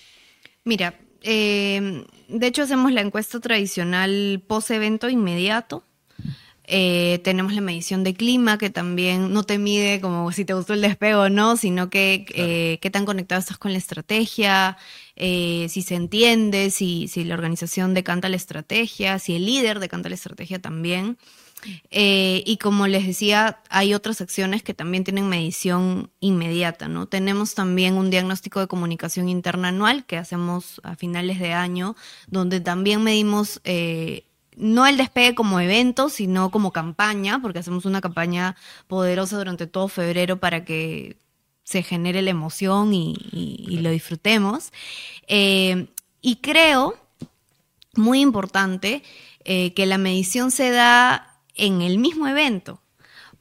Mira, 0.63 0.99
eh, 1.21 2.03
de 2.29 2.47
hecho 2.47 2.63
hacemos 2.63 2.91
la 2.91 3.01
encuesta 3.01 3.39
tradicional 3.39 4.43
post-evento 4.47 5.07
inmediato. 5.07 5.83
Tenemos 6.67 7.53
la 7.53 7.61
medición 7.61 8.03
de 8.03 8.13
clima, 8.13 8.57
que 8.57 8.69
también 8.69 9.33
no 9.33 9.43
te 9.43 9.57
mide 9.57 10.01
como 10.01 10.31
si 10.31 10.45
te 10.45 10.53
gustó 10.53 10.73
el 10.73 10.81
despego 10.81 11.21
o 11.23 11.29
no, 11.29 11.57
sino 11.57 11.89
que 11.89 12.79
qué 12.81 12.89
tan 12.89 13.05
conectado 13.05 13.39
estás 13.39 13.57
con 13.57 13.71
la 13.71 13.77
estrategia, 13.77 14.77
eh, 15.15 15.67
si 15.69 15.81
se 15.81 15.95
entiende, 15.95 16.69
si, 16.71 17.07
si, 17.07 17.23
la 17.23 17.35
organización 17.35 17.93
decanta 17.93 18.27
la 18.27 18.35
estrategia, 18.35 19.17
si 19.17 19.35
el 19.35 19.45
líder 19.45 19.79
decanta 19.79 20.09
la 20.09 20.15
estrategia 20.15 20.59
también. 20.59 21.17
Eh, 21.89 22.43
y 22.45 22.57
como 22.57 22.85
les 22.85 23.07
decía, 23.07 23.61
hay 23.69 23.93
otras 23.93 24.21
acciones 24.21 24.61
que 24.61 24.73
también 24.73 25.03
tienen 25.03 25.27
medición 25.29 26.11
inmediata, 26.19 26.87
¿no? 26.89 27.07
Tenemos 27.07 27.55
también 27.55 27.95
un 27.95 28.09
diagnóstico 28.09 28.59
de 28.59 28.67
comunicación 28.67 29.29
interna 29.29 29.69
anual 29.69 30.05
que 30.05 30.17
hacemos 30.17 30.81
a 30.83 30.95
finales 30.95 31.39
de 31.39 31.53
año, 31.53 31.95
donde 32.27 32.59
también 32.59 33.01
medimos 33.01 33.61
eh, 33.63 34.25
no 34.57 34.87
el 34.87 34.97
despegue 34.97 35.35
como 35.35 35.59
evento, 35.59 36.09
sino 36.09 36.51
como 36.51 36.71
campaña, 36.71 37.39
porque 37.41 37.59
hacemos 37.59 37.85
una 37.85 38.01
campaña 38.01 38.55
poderosa 38.87 39.37
durante 39.37 39.67
todo 39.67 39.87
febrero 39.87 40.39
para 40.39 40.65
que 40.65 41.17
se 41.63 41.83
genere 41.83 42.21
la 42.21 42.29
emoción 42.29 42.93
y, 42.93 43.15
lo 43.81 43.89
disfrutemos. 43.89 44.71
Eh, 45.27 45.87
y 46.21 46.37
creo, 46.37 46.95
muy 47.95 48.21
importante, 48.21 49.03
eh, 49.43 49.73
que 49.73 49.85
la 49.85 49.97
medición 49.97 50.51
se 50.51 50.71
da 50.71 51.39
en 51.55 51.81
el 51.81 51.97
mismo 51.97 52.27
evento, 52.27 52.81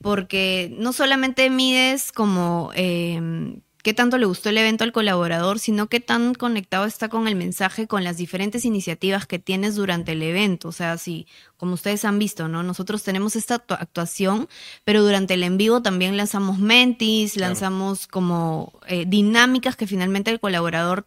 porque 0.02 0.74
no 0.78 0.92
solamente 0.92 1.48
mides 1.50 2.12
como 2.12 2.70
eh, 2.74 3.60
qué 3.84 3.92
tanto 3.92 4.16
le 4.16 4.24
gustó 4.24 4.48
el 4.48 4.56
evento 4.56 4.82
al 4.82 4.92
colaborador, 4.92 5.58
sino 5.58 5.88
qué 5.88 6.00
tan 6.00 6.34
conectado 6.34 6.86
está 6.86 7.10
con 7.10 7.28
el 7.28 7.36
mensaje, 7.36 7.86
con 7.86 8.02
las 8.02 8.16
diferentes 8.16 8.64
iniciativas 8.64 9.26
que 9.26 9.38
tienes 9.38 9.74
durante 9.74 10.12
el 10.12 10.22
evento. 10.22 10.68
O 10.68 10.72
sea, 10.72 10.96
si, 10.96 11.26
como 11.58 11.74
ustedes 11.74 12.06
han 12.06 12.18
visto, 12.18 12.48
¿no? 12.48 12.62
Nosotros 12.62 13.02
tenemos 13.02 13.36
esta 13.36 13.56
actuación, 13.68 14.48
pero 14.84 15.02
durante 15.02 15.34
el 15.34 15.42
en 15.42 15.58
vivo 15.58 15.82
también 15.82 16.16
lanzamos 16.16 16.58
mentis, 16.58 17.36
lanzamos 17.36 18.06
como 18.06 18.72
eh, 18.88 19.04
dinámicas 19.06 19.76
que 19.76 19.86
finalmente 19.86 20.30
el 20.30 20.40
colaborador 20.40 21.06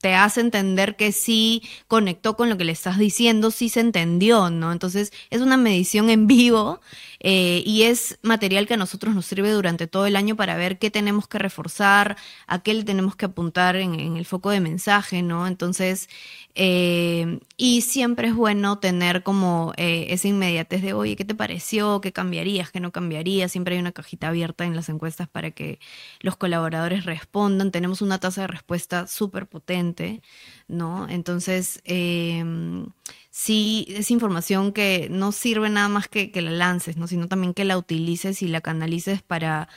te 0.00 0.14
hace 0.14 0.40
entender 0.40 0.96
que 0.96 1.12
sí 1.12 1.62
conectó 1.86 2.34
con 2.34 2.48
lo 2.48 2.56
que 2.56 2.64
le 2.64 2.72
estás 2.72 2.98
diciendo, 2.98 3.50
sí 3.50 3.68
se 3.68 3.80
entendió, 3.80 4.48
¿no? 4.48 4.72
Entonces 4.72 5.12
es 5.28 5.42
una 5.42 5.58
medición 5.58 6.08
en 6.08 6.26
vivo 6.26 6.80
eh, 7.20 7.62
y 7.66 7.82
es 7.82 8.18
material 8.22 8.66
que 8.66 8.74
a 8.74 8.76
nosotros 8.78 9.14
nos 9.14 9.26
sirve 9.26 9.50
durante 9.52 9.86
todo 9.86 10.06
el 10.06 10.16
año 10.16 10.36
para 10.36 10.56
ver 10.56 10.78
qué 10.78 10.90
tenemos 10.90 11.28
que 11.28 11.38
reforzar, 11.38 12.16
a 12.46 12.62
qué 12.62 12.72
le 12.72 12.82
tenemos 12.82 13.14
que 13.14 13.26
apuntar 13.26 13.76
en, 13.76 14.16
el 14.16 14.24
foco 14.24 14.50
de 14.50 14.60
mensaje, 14.60 15.22
¿no? 15.22 15.46
Entonces, 15.46 16.08
eh, 16.54 17.40
y 17.58 17.82
siempre 17.82 18.28
es 18.28 18.34
bueno 18.34 18.78
tener 18.78 19.22
como 19.22 19.72
eh, 19.76 20.06
esa 20.10 20.28
inmediatez 20.28 20.82
de, 20.82 20.94
oye, 20.94 21.14
¿qué 21.16 21.24
te 21.26 21.34
pareció? 21.34 22.00
¿Qué 22.00 22.12
cambiarías? 22.12 22.70
¿Qué 22.70 22.80
no 22.80 22.90
cambiarías? 22.90 23.52
Siempre 23.52 23.74
hay 23.74 23.80
una 23.80 23.92
cajita 23.92 24.28
abierta 24.28 24.64
en 24.64 24.74
las 24.74 24.88
encuestas 24.88 25.28
para 25.28 25.50
que 25.50 25.78
los 26.20 26.36
colaboradores 26.36 27.04
respondan. 27.04 27.70
Tenemos 27.70 28.00
una 28.02 28.18
tasa 28.18 28.42
de 28.42 28.46
respuesta 28.48 29.06
súper 29.06 29.46
potente, 29.46 30.22
¿no? 30.68 31.06
Entonces, 31.08 31.82
sí 33.40 33.86
es 33.88 34.10
información 34.10 34.72
que 34.72 35.08
no 35.10 35.32
sirve 35.32 35.70
nada 35.70 35.88
más 35.88 36.08
que, 36.08 36.30
que 36.30 36.42
la 36.42 36.50
lances, 36.50 36.98
¿no? 36.98 37.06
sino 37.06 37.26
también 37.26 37.54
que 37.54 37.64
la 37.64 37.78
utilices 37.78 38.42
y 38.42 38.48
la 38.48 38.60
canalices 38.60 39.22
para 39.22 39.68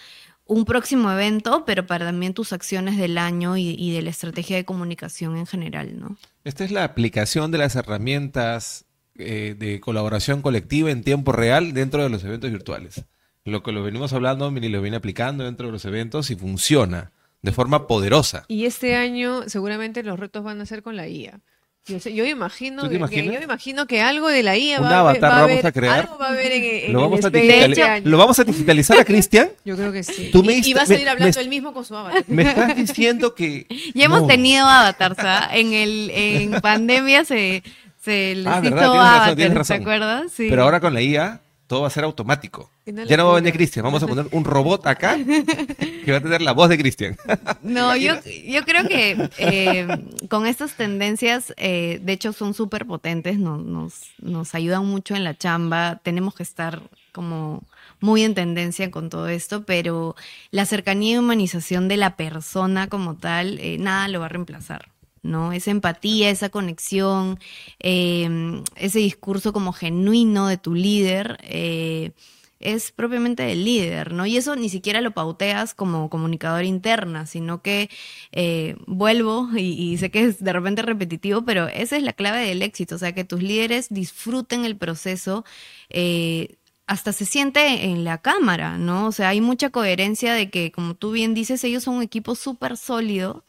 un 0.45 0.65
próximo 0.65 1.09
evento, 1.09 1.63
pero 1.65 1.87
para 1.87 2.05
también 2.05 2.33
tus 2.33 2.51
acciones 2.51 2.97
del 2.97 3.17
año 3.17 3.55
y, 3.55 3.93
de 3.93 4.01
la 4.01 4.09
estrategia 4.09 4.57
de 4.57 4.65
comunicación 4.65 5.37
en 5.37 5.47
general, 5.47 5.97
¿no? 5.97 6.17
Esta 6.43 6.65
es 6.65 6.71
la 6.71 6.83
aplicación 6.83 7.51
de 7.51 7.59
las 7.59 7.77
herramientas 7.77 8.83
eh, 9.15 9.55
de 9.57 9.79
colaboración 9.79 10.41
colectiva 10.41 10.91
en 10.91 11.01
tiempo 11.01 11.31
real 11.31 11.71
dentro 11.71 12.03
de 12.03 12.09
los 12.09 12.25
eventos 12.25 12.51
virtuales. 12.51 13.05
Lo 13.45 13.63
que 13.63 13.71
lo 13.71 13.81
venimos 13.81 14.11
hablando, 14.11 14.51
Mini 14.51 14.67
lo 14.67 14.81
viene 14.81 14.97
aplicando 14.97 15.45
dentro 15.45 15.67
de 15.67 15.71
los 15.71 15.85
eventos 15.85 16.29
y 16.31 16.35
funciona 16.35 17.13
de 17.41 17.53
forma 17.53 17.87
poderosa. 17.87 18.43
Y 18.49 18.65
este 18.65 18.97
año 18.97 19.47
seguramente 19.47 20.03
los 20.03 20.19
retos 20.19 20.43
van 20.43 20.59
a 20.59 20.65
ser 20.65 20.83
con 20.83 20.97
la 20.97 21.07
IA. 21.07 21.39
Yo, 21.85 22.25
imagino 22.25 22.87
que, 22.87 22.97
yo 23.25 23.41
imagino 23.41 23.87
que 23.87 24.01
algo 24.01 24.29
de 24.29 24.41
la 24.41 24.57
IA 24.57 24.79
va, 24.79 24.99
avatar 24.99 25.33
a 25.33 25.41
vamos 25.47 25.65
a 25.65 25.71
crear. 25.73 25.99
Algo 25.99 26.17
va 26.17 26.27
a 26.27 26.29
haber 26.29 26.51
en, 26.53 26.93
¿Lo, 26.93 27.01
vamos 27.01 27.25
a 27.25 27.27
este 27.27 28.01
¿Lo 28.05 28.17
vamos 28.17 28.39
a 28.39 28.45
digitalizar 28.45 28.97
a 28.97 29.03
Cristian? 29.03 29.49
Yo 29.65 29.75
creo 29.75 29.91
que 29.91 30.01
sí. 30.01 30.31
y, 30.33 30.73
va 30.73 30.83
a 30.83 30.85
salir 30.85 31.09
hablando 31.09 31.37
él 31.37 31.49
mismo 31.49 31.73
con 31.73 31.83
su 31.83 31.93
avatar. 31.93 32.23
Me 32.27 32.43
estás 32.43 32.77
diciendo 32.77 33.35
que. 33.35 33.67
Ya 33.93 34.05
hemos 34.05 34.25
tenido 34.27 34.65
avatars, 34.65 35.19
¿ah? 35.19 35.49
En, 35.51 35.73
el, 35.73 36.09
en 36.11 36.61
pandemia 36.61 37.25
se 37.25 37.63
Se 38.01 38.35
les 38.35 38.47
Ah, 38.47 38.61
hizo 38.63 38.75
verdad, 38.75 38.79
tienes 38.79 38.93
razón, 38.93 38.97
avatar, 38.97 39.35
tienes 39.35 39.53
¿te 39.53 39.59
razón. 39.59 39.81
acuerdas? 39.81 40.31
Sí. 40.31 40.47
Pero 40.49 40.63
ahora 40.63 40.79
con 40.79 40.93
la 40.93 41.01
IA 41.01 41.41
todo 41.73 41.81
va 41.81 41.87
a 41.87 41.91
ser 41.91 42.03
automático. 42.03 42.69
Ya 42.85 43.17
no 43.17 43.25
va 43.25 43.31
a 43.31 43.35
venir. 43.35 43.51
Cristian, 43.53 43.83
vamos 43.83 44.03
a 44.03 44.07
poner 44.07 44.27
un 44.31 44.43
robot 44.45 44.85
acá 44.93 45.17
que 45.17 46.11
va 46.11 46.17
a 46.17 46.21
tener 46.21 46.41
la 46.43 46.51
voz 46.51 46.69
de 46.69 46.77
Cristian. 46.77 47.17
No, 47.63 47.95
yo, 47.95 48.13
yo 48.45 48.63
creo 48.63 48.87
que 48.87 49.29
eh, 49.39 49.87
con 50.29 50.45
estas 50.45 50.75
tendencias, 50.75 51.53
eh, 51.57 51.99
de 52.03 52.13
hecho, 52.13 52.31
son 52.31 52.53
súper 52.53 52.85
potentes, 52.85 53.39
no- 53.39 53.57
nos, 53.57 54.01
nos 54.21 54.53
ayudan 54.53 54.85
mucho 54.85 55.15
en 55.15 55.23
la 55.23 55.35
chamba, 55.35 55.99
tenemos 56.03 56.35
que 56.35 56.43
estar 56.43 56.83
como 57.11 57.63
muy 57.99 58.23
en 58.23 58.35
tendencia 58.35 58.91
con 58.91 59.09
todo 59.09 59.27
esto, 59.29 59.63
pero 59.63 60.15
la 60.51 60.65
cercanía 60.65 61.15
y 61.15 61.17
humanización 61.17 61.87
de 61.87 61.97
la 61.97 62.15
persona 62.17 62.87
como 62.87 63.15
tal, 63.15 63.57
eh, 63.59 63.77
nada 63.79 64.07
lo 64.09 64.19
va 64.19 64.27
a 64.27 64.29
reemplazar. 64.29 64.89
¿No? 65.23 65.53
Esa 65.53 65.71
empatía, 65.71 66.29
esa 66.29 66.49
conexión, 66.49 67.39
eh, 67.79 68.61
ese 68.75 68.99
discurso 68.99 69.53
como 69.53 69.73
genuino 69.73 70.47
de 70.47 70.57
tu 70.57 70.75
líder, 70.75 71.37
eh, 71.43 72.11
es 72.59 72.91
propiamente 72.93 73.43
del 73.43 73.65
líder, 73.65 74.13
¿no? 74.13 74.25
Y 74.25 74.37
eso 74.37 74.55
ni 74.55 74.69
siquiera 74.69 75.01
lo 75.01 75.11
pauteas 75.11 75.73
como 75.73 76.09
comunicador 76.09 76.63
interna, 76.63 77.25
sino 77.25 77.61
que 77.61 77.89
eh, 78.31 78.75
vuelvo, 78.87 79.49
y, 79.55 79.61
y 79.93 79.97
sé 79.97 80.11
que 80.11 80.23
es 80.25 80.41
de 80.43 80.53
repente 80.53 80.81
repetitivo, 80.81 81.43
pero 81.43 81.67
esa 81.67 81.97
es 81.97 82.03
la 82.03 82.13
clave 82.13 82.45
del 82.47 82.61
éxito, 82.61 82.95
o 82.95 82.97
sea, 82.97 83.13
que 83.13 83.25
tus 83.25 83.41
líderes 83.43 83.87
disfruten 83.89 84.63
el 84.65 84.77
proceso. 84.77 85.43
eh, 85.89 86.55
hasta 86.85 87.13
se 87.13 87.25
siente 87.25 87.85
en 87.85 88.03
la 88.03 88.17
cámara, 88.21 88.77
¿no? 88.77 89.07
O 89.07 89.11
sea, 89.13 89.29
hay 89.29 89.39
mucha 89.41 89.69
coherencia 89.69 90.33
de 90.33 90.49
que, 90.49 90.71
como 90.71 90.95
tú 90.95 91.11
bien 91.11 91.33
dices, 91.33 91.63
ellos 91.63 91.83
son 91.83 91.95
un 91.95 92.03
equipo 92.03 92.35
súper 92.35 92.75
sólido. 92.77 93.45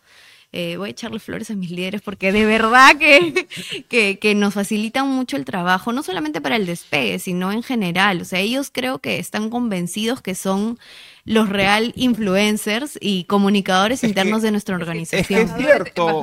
Eh, 0.56 0.76
voy 0.76 0.86
a 0.86 0.90
echarle 0.92 1.18
flores 1.18 1.50
a 1.50 1.56
mis 1.56 1.72
líderes 1.72 2.00
porque 2.00 2.30
de 2.30 2.44
verdad 2.44 2.96
que, 2.96 3.48
que, 3.88 4.20
que 4.20 4.36
nos 4.36 4.54
facilitan 4.54 5.08
mucho 5.08 5.36
el 5.36 5.44
trabajo, 5.44 5.92
no 5.92 6.04
solamente 6.04 6.40
para 6.40 6.54
el 6.54 6.64
despegue, 6.64 7.18
sino 7.18 7.50
en 7.50 7.64
general. 7.64 8.20
O 8.20 8.24
sea, 8.24 8.38
ellos 8.38 8.70
creo 8.72 9.00
que 9.00 9.18
están 9.18 9.50
convencidos 9.50 10.22
que 10.22 10.36
son 10.36 10.78
los 11.24 11.48
real 11.48 11.92
influencers 11.96 12.98
y 13.00 13.24
comunicadores 13.24 14.04
Es 14.04 14.08
internos 14.10 14.42
que- 14.42 14.46
de 14.46 14.50
nuestra 14.52 14.76
Es 14.76 14.78
que 14.78 14.82
organización. 14.84 15.40
es 15.40 15.56
cierto, 15.56 16.20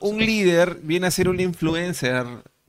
un, 0.00 0.18
líder 0.20 0.78
viene 0.82 1.08
a 1.08 1.10
ser 1.10 1.28
un 1.28 1.38
influencer, 1.40 2.24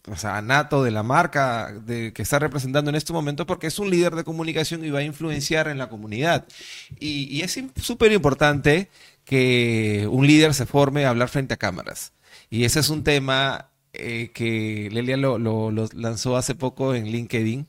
o 0.09 0.15
sea, 0.17 0.41
nato 0.41 0.83
de 0.83 0.91
la 0.91 1.03
marca 1.03 1.71
de, 1.85 2.11
que 2.11 2.21
está 2.21 2.37
representando 2.39 2.89
en 2.89 2.97
este 2.97 3.13
momento 3.13 3.45
porque 3.45 3.67
es 3.67 3.79
un 3.79 3.89
líder 3.89 4.13
de 4.13 4.25
comunicación 4.25 4.83
y 4.83 4.89
va 4.89 4.99
a 4.99 5.03
influenciar 5.03 5.69
en 5.69 5.77
la 5.77 5.87
comunidad. 5.87 6.45
Y, 6.99 7.29
y 7.33 7.43
es 7.43 7.57
súper 7.81 8.11
importante 8.11 8.89
que 9.27 10.07
un 10.09 10.25
líder 10.25 10.53
se 10.53 10.65
forme 10.65 11.03
a 11.05 11.09
hablar 11.09 11.27
frente 11.27 11.53
a 11.53 11.57
cámaras. 11.57 12.13
Y 12.49 12.63
ese 12.63 12.79
es 12.79 12.87
un 12.89 13.03
tema 13.03 13.67
eh, 13.91 14.31
que 14.33 14.87
Lelia 14.91 15.17
lo, 15.17 15.37
lo- 15.37 15.69
lo 15.69 15.89
lanzó 15.93 16.37
hace 16.37 16.55
poco 16.55 16.95
en 16.95 17.11
LinkedIn. 17.11 17.67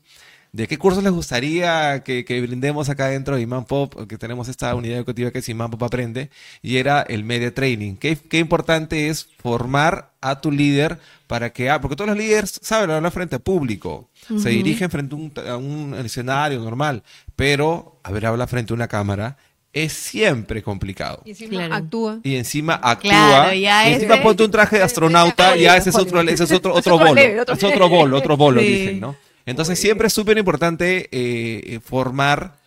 ¿De 0.53 0.67
qué 0.67 0.77
cursos 0.79 1.03
les 1.03 1.11
gustaría 1.11 2.01
que, 2.03 2.23
que 2.25 2.41
brindemos 2.41 2.87
acá 2.89 3.07
dentro 3.09 3.35
de 3.35 3.41
Imán 3.41 3.65
Pop? 3.65 4.07
Que 4.07 4.17
tenemos 4.17 4.47
esta 4.47 4.73
unidad 4.73 4.97
educativa 4.97 5.29
que 5.31 5.39
es 5.39 5.49
Imán 5.49 5.69
Pop 5.69 5.83
Aprende 5.83 6.29
y 6.63 6.77
era 6.77 7.01
el 7.01 7.23
Media 7.25 7.53
Training. 7.53 7.97
¿Qué, 7.97 8.15
qué 8.15 8.39
importante 8.39 9.09
es 9.09 9.27
formar 9.43 10.13
a 10.21 10.39
tu 10.41 10.51
líder 10.51 10.97
para 11.27 11.51
que, 11.51 11.69
ah, 11.69 11.81
porque 11.81 11.95
todos 11.97 12.07
los 12.09 12.17
líderes 12.17 12.57
saben 12.63 12.89
hablar 12.89 13.11
frente 13.11 13.35
a 13.35 13.39
público, 13.39 14.09
se 14.41 14.49
dirigen 14.49 14.89
frente 14.89 15.13
a 15.13 15.17
un, 15.17 15.33
a 15.49 15.57
un 15.57 15.93
escenario 16.05 16.59
normal, 16.61 17.03
pero 17.35 17.99
a 18.03 18.11
ver, 18.11 18.25
habla 18.25 18.47
frente 18.47 18.73
a 18.73 18.75
una 18.75 18.87
cámara 18.87 19.37
es 19.71 19.93
siempre 19.93 20.63
complicado. 20.63 21.21
Y 21.25 21.29
encima 21.31 21.49
Claro. 21.51 21.75
actúa. 21.75 22.19
Y 22.23 22.35
encima 22.35 22.73
actúa. 22.75 23.11
Claro, 23.11 23.53
ya 23.53 23.89
y 23.89 23.93
encima 23.93 24.21
ponte 24.21 24.43
un 24.43 24.51
traje 24.51 24.77
de 24.77 24.83
astronauta, 24.83 25.55
ya 25.55 25.77
ese 25.77 25.89
es 25.91 25.95
otro, 25.95 26.21
ese 26.21 26.43
es 26.43 26.51
otro, 26.51 26.73
otro 26.75 26.97
bolo. 26.97 27.15
Es 27.21 27.63
otro 27.63 27.87
bolo, 27.89 28.17
otro 28.17 28.35
bolo, 28.37 28.61
Sí. 28.61 28.67
dicen, 28.67 28.99
¿no? 28.99 29.15
Entonces 29.45 29.79
siempre 29.79 30.07
es 30.07 30.13
súper 30.13 30.37
importante 30.37 31.07
eh, 31.11 31.61
eh, 31.75 31.79
formar 31.83 32.57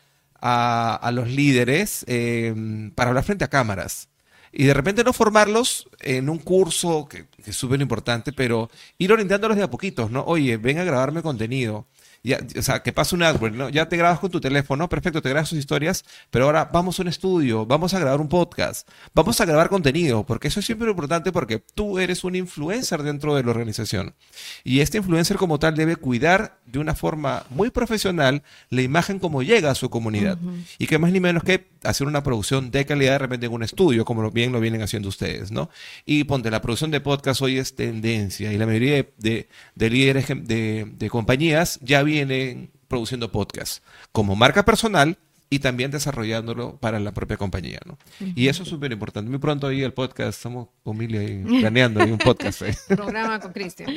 a, 0.40 0.94
a 0.96 1.10
los 1.12 1.28
líderes 1.28 2.04
eh, 2.08 2.54
para 2.94 3.10
hablar 3.10 3.24
frente 3.24 3.44
a 3.44 3.48
cámaras. 3.48 4.08
Y 4.54 4.64
de 4.64 4.74
repente 4.74 5.02
no 5.02 5.12
formarlos 5.12 5.88
en 6.00 6.28
un 6.28 6.38
curso, 6.38 7.08
que, 7.08 7.24
que 7.42 7.50
es 7.52 7.56
súper 7.56 7.80
importante, 7.80 8.32
pero 8.32 8.70
ir 8.98 9.12
orientándolos 9.12 9.56
de 9.56 9.62
a 9.62 9.70
poquitos, 9.70 10.10
¿no? 10.10 10.24
Oye, 10.24 10.56
ven 10.58 10.78
a 10.78 10.84
grabarme 10.84 11.22
contenido. 11.22 11.86
Ya, 12.24 12.38
o 12.56 12.62
sea, 12.62 12.82
que 12.84 12.92
pase 12.92 13.16
un 13.16 13.22
AdWords, 13.24 13.56
¿no? 13.56 13.68
Ya 13.68 13.88
te 13.88 13.96
grabas 13.96 14.20
con 14.20 14.30
tu 14.30 14.40
teléfono, 14.40 14.88
perfecto, 14.88 15.20
te 15.20 15.28
grabas 15.28 15.50
tus 15.50 15.58
historias, 15.58 16.04
pero 16.30 16.44
ahora 16.44 16.70
vamos 16.72 16.98
a 16.98 17.02
un 17.02 17.08
estudio, 17.08 17.66
vamos 17.66 17.94
a 17.94 17.98
grabar 17.98 18.20
un 18.20 18.28
podcast, 18.28 18.88
vamos 19.12 19.40
a 19.40 19.44
grabar 19.44 19.68
contenido, 19.68 20.24
porque 20.24 20.46
eso 20.46 20.60
es 20.60 20.66
siempre 20.66 20.88
importante 20.88 21.32
porque 21.32 21.58
tú 21.74 21.98
eres 21.98 22.22
un 22.22 22.36
influencer 22.36 23.02
dentro 23.02 23.34
de 23.34 23.42
la 23.42 23.50
organización. 23.50 24.14
Y 24.62 24.80
este 24.80 24.98
influencer 24.98 25.36
como 25.36 25.58
tal 25.58 25.74
debe 25.74 25.96
cuidar 25.96 26.60
de 26.64 26.78
una 26.78 26.94
forma 26.94 27.44
muy 27.50 27.70
profesional 27.70 28.44
la 28.70 28.82
imagen 28.82 29.18
como 29.18 29.42
llega 29.42 29.70
a 29.72 29.74
su 29.74 29.90
comunidad. 29.90 30.38
Y 30.78 30.86
que 30.86 30.98
más 30.98 31.10
ni 31.10 31.18
menos 31.18 31.42
que 31.42 31.72
hacer 31.82 32.06
una 32.06 32.22
producción 32.22 32.70
de 32.70 32.86
calidad 32.86 33.12
de 33.12 33.18
repente 33.18 33.46
en 33.46 33.52
un 33.52 33.64
estudio, 33.64 34.04
como 34.04 34.30
bien 34.30 34.52
lo 34.52 34.60
vienen 34.60 34.82
haciendo 34.82 35.08
ustedes, 35.08 35.50
¿no? 35.50 35.70
Y 36.06 36.22
ponte, 36.24 36.52
la 36.52 36.62
producción 36.62 36.92
de 36.92 37.00
podcast 37.00 37.42
hoy 37.42 37.58
es 37.58 37.74
tendencia 37.74 38.52
y 38.52 38.58
la 38.58 38.66
mayoría 38.66 38.92
de, 38.94 39.12
de- 39.18 39.48
de 39.74 39.90
líderes 39.90 40.28
de, 40.28 40.86
de 40.96 41.10
compañías 41.10 41.80
ya 41.82 42.02
vienen 42.12 42.70
produciendo 42.88 43.32
podcast 43.32 43.82
como 44.12 44.36
marca 44.36 44.64
personal 44.64 45.16
y 45.52 45.58
también 45.58 45.90
desarrollándolo 45.90 46.76
para 46.78 46.98
la 46.98 47.12
propia 47.12 47.36
compañía, 47.36 47.78
¿no? 47.84 47.98
Y 48.34 48.48
eso 48.48 48.62
es 48.62 48.70
súper 48.70 48.90
importante. 48.92 49.28
Muy 49.30 49.38
pronto 49.38 49.66
ahí 49.66 49.82
el 49.82 49.92
podcast, 49.92 50.38
estamos 50.38 50.68
con 50.82 50.96
Mili 50.96 51.18
ahí 51.18 51.44
planeando 51.60 52.02
ahí 52.02 52.10
un 52.10 52.16
podcast. 52.18 52.62
ahí. 52.62 52.72
Programa 52.88 53.38
con 53.38 53.52
Cristian. 53.52 53.90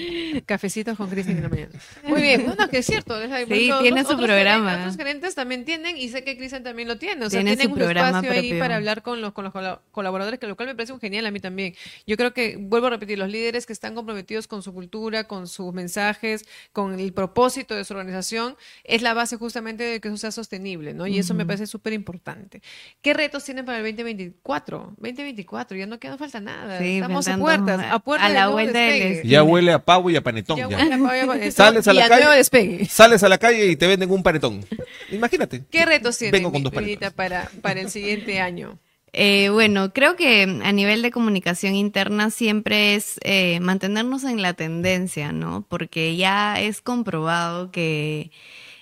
Cafecitos 0.46 0.98
con 0.98 1.10
Cristian 1.10 1.38
en 1.38 1.44
la 1.44 1.50
mañana. 1.50 1.72
Muy 2.04 2.22
bien. 2.22 2.46
Bueno, 2.46 2.68
que 2.70 2.80
es 2.80 2.86
cierto. 2.86 3.20
es- 3.22 3.32
hay- 3.32 3.46
Sí, 3.46 3.72
tiene 3.82 4.04
su 4.04 4.18
programa. 4.18 4.72
gerentes- 4.72 4.82
Otros 4.82 4.98
gerentes 4.98 5.36
también 5.36 5.64
tienen 5.66 5.98
y 5.98 6.10
sé 6.10 6.24
que 6.26 6.36
Cristian 6.38 6.64
también 6.64 6.88
lo 6.88 6.98
tiene. 6.98 7.26
O 7.26 7.30
sea, 7.30 7.40
Tiene 7.40 7.52
tienen 7.56 7.68
su 7.68 7.72
un 7.74 7.78
programa 7.80 8.10
espacio 8.20 8.32
ahí 8.32 8.50
propio. 8.50 8.60
para 8.60 8.76
hablar 8.76 9.02
con 9.02 9.22
los, 9.22 9.32
con 9.34 9.46
los 9.46 9.54
cola- 9.54 9.82
colaboradores, 9.92 10.40
que 10.40 10.48
lo 10.48 10.56
cual 10.58 10.68
me 10.68 10.76
parece 10.76 10.92
un 10.94 11.00
genial 11.00 11.26
a 11.26 11.32
mí 11.32 11.40
también. 11.40 11.74
Yo 12.06 12.18
creo 12.18 12.34
que, 12.34 12.58
vuelvo 12.60 12.88
a 12.88 12.90
repetir, 12.90 13.18
los 13.18 13.30
líderes 13.30 13.66
que 13.66 13.72
están 13.74 13.96
comprometidos 13.96 14.48
con 14.48 14.62
su 14.62 14.74
cultura, 14.74 15.24
con 15.26 15.48
sus 15.48 15.74
mensajes, 15.74 16.46
con 16.74 17.00
el 17.00 17.14
propósito 17.14 17.76
de 17.76 17.86
su 17.86 17.94
organización, 17.94 18.58
es 18.84 19.02
la 19.02 19.14
base 19.14 19.38
justamente 19.38 19.84
de 19.86 20.02
que 20.02 20.10
eso 20.10 20.18
sea 20.18 20.32
sostenible, 20.32 20.94
¿no? 20.94 21.08
Y 21.08 21.18
eso 21.20 21.34
me 21.34 21.45
parece 21.46 21.68
súper 21.68 21.94
importante. 21.94 22.62
¿Qué 23.02 23.14
retos 23.14 23.44
tienen 23.44 23.66
para 23.66 23.78
el 23.80 23.84
2024? 23.86 24.94
2024, 24.98 25.78
ya 25.78 25.86
no 25.86 26.00
queda 26.00 26.18
falta 26.18 26.40
nada. 26.40 26.80
Sí, 26.80 26.96
Estamos 26.96 27.28
a 27.28 27.32
pensando 27.32 27.44
puertas, 27.46 27.92
a 27.92 28.00
puertas 28.00 28.30
a 28.30 28.34
la 28.34 28.48
vuelta 28.50 28.80
del 28.80 29.24
Ya 29.24 29.44
huele 29.44 29.72
a 29.72 29.84
pavo 29.84 30.10
y 30.10 30.16
a 30.16 30.22
panetón. 30.24 30.58
Ya 30.58 30.70
ya. 30.70 30.78
huele 30.78 30.94
a 30.94 30.98
pavo 30.98 31.36
y 31.36 31.42
a- 31.48 31.52
Sales 31.52 31.88
a 31.88 31.94
y 31.94 31.96
la 31.98 32.10
calle. 32.10 32.86
Sales 32.86 33.24
a 33.24 33.30
la 33.30 33.38
calle 33.38 33.68
y 33.68 33.76
te 33.76 33.88
venden 33.88 34.12
un 34.12 34.24
panetón. 34.24 34.66
Imagínate. 35.12 35.64
¿Qué 35.70 35.86
retos 35.86 36.18
tienen, 36.18 36.32
Vengo 36.34 36.52
con 36.52 36.64
dos 36.64 36.74
Mirita, 36.74 37.12
para, 37.12 37.50
para 37.62 37.82
el 37.82 37.90
siguiente 37.90 38.40
año? 38.42 38.78
Eh, 39.18 39.48
bueno, 39.50 39.94
creo 39.94 40.18
que 40.18 40.44
a 40.44 40.72
nivel 40.74 41.02
de 41.02 41.10
comunicación 41.10 41.74
interna 41.74 42.32
siempre 42.32 42.96
es 42.96 43.16
eh, 43.24 43.62
mantenernos 43.62 44.26
en 44.26 44.42
la 44.42 44.54
tendencia, 44.56 45.32
¿no? 45.32 45.66
Porque 45.70 46.18
ya 46.18 46.60
es 46.60 46.82
comprobado 46.82 47.72
que, 47.72 48.32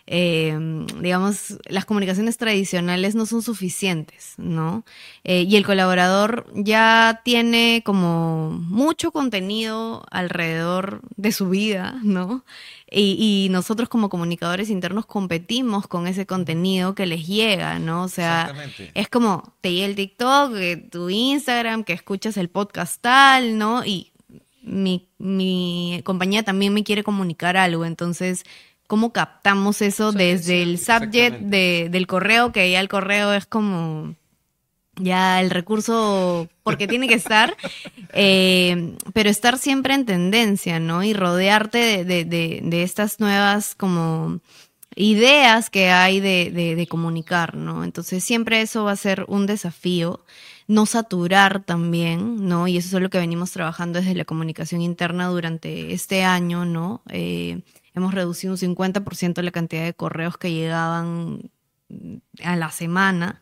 eh, 0.06 0.86
digamos, 1.00 1.58
las 1.66 1.86
comunicaciones 1.86 2.38
tradicionales 2.38 3.16
no 3.16 3.26
son 3.26 3.42
suficientes, 3.42 4.34
¿no? 4.38 4.84
Eh, 5.24 5.46
y 5.48 5.56
el 5.56 5.66
colaborador 5.66 6.46
ya 6.54 7.22
tiene 7.24 7.84
como 7.86 8.50
mucho 8.52 9.12
contenido 9.12 10.06
alrededor 10.12 11.02
de 11.16 11.32
su 11.32 11.50
vida, 11.50 12.00
¿no? 12.04 12.44
Y, 12.92 13.46
y 13.46 13.50
nosotros 13.50 13.88
como 13.88 14.10
comunicadores 14.10 14.70
internos 14.70 15.06
competimos 15.06 15.88
con 15.88 16.06
ese 16.06 16.26
contenido 16.26 16.96
que 16.96 17.06
les 17.06 17.26
llega, 17.26 17.80
¿no? 17.80 18.04
O 18.04 18.10
sea, 18.10 18.54
es 18.94 19.08
como 19.08 19.56
te 19.62 19.72
llega 19.72 19.86
el 19.86 19.96
TikTok, 19.96 20.56
eh, 20.58 20.78
tu 20.92 21.10
Instagram, 21.10 21.86
que 21.86 21.94
escuchas 21.94 22.36
el 22.36 22.50
podcast 22.50 23.02
tal, 23.02 23.58
¿no? 23.58 23.86
Y 23.86 24.12
mi, 24.64 25.10
mi 25.18 26.02
compañía 26.04 26.44
también 26.44 26.74
me 26.74 26.84
quiere 26.84 27.04
comunicar 27.04 27.58
algo, 27.58 27.86
entonces, 27.86 28.44
¿cómo 28.94 29.12
captamos 29.12 29.82
eso 29.82 30.12
desde 30.12 30.62
el 30.62 30.78
subject 30.78 31.40
de- 31.50 31.88
del 31.90 32.06
correo, 32.06 32.52
que 32.52 32.70
ya 32.70 32.80
el 32.80 32.88
correo 32.90 33.34
es 33.34 33.46
como 33.48 34.14
ya 34.98 35.42
el 35.42 35.50
recurso 35.50 36.48
porque 36.62 36.88
tiene 36.88 37.08
que 37.08 37.16
estar, 37.16 37.56
eh, 38.14 38.96
pero 39.14 39.30
estar 39.32 39.58
siempre 39.58 39.96
en 39.96 40.06
tendencia, 40.06 40.80
¿no? 40.80 41.04
Y 41.04 41.14
rodearte 41.14 41.80
de, 41.80 42.06
de- 42.06 42.26
de- 42.26 42.60
de 42.64 42.84
estas 42.84 43.20
nuevas 43.20 43.74
como 43.74 44.40
ideas 44.96 45.72
que 45.72 45.90
hay 45.90 46.20
de, 46.20 46.52
de- 46.54 46.76
de 46.76 46.88
comunicar, 46.88 47.56
¿no? 47.56 47.84
Entonces 47.84 48.24
siempre 48.24 48.62
eso 48.62 48.84
va 48.84 48.92
a 48.92 48.96
ser 48.96 49.26
un 49.28 49.48
desafío, 49.48 50.24
no 50.68 50.86
saturar 50.86 51.64
también, 51.64 52.48
¿no? 52.48 52.68
Y 52.68 52.78
eso 52.78 52.98
es 52.98 53.02
lo 53.02 53.10
que 53.10 53.18
venimos 53.18 53.50
trabajando 53.52 53.98
desde 54.00 54.14
la 54.14 54.26
comunicación 54.26 54.82
interna 54.82 55.28
durante 55.30 55.94
este 55.94 56.24
año, 56.24 56.66
¿no? 56.66 57.02
Eh, 57.10 57.62
hemos 57.96 58.14
reducido 58.14 58.54
un 58.54 58.60
50% 58.60 59.42
la 59.42 59.52
cantidad 59.52 59.84
de 59.84 59.94
correos 59.94 60.38
que 60.38 60.52
llegaban 60.52 61.52
a 62.44 62.56
la 62.56 62.72
semana 62.72 63.42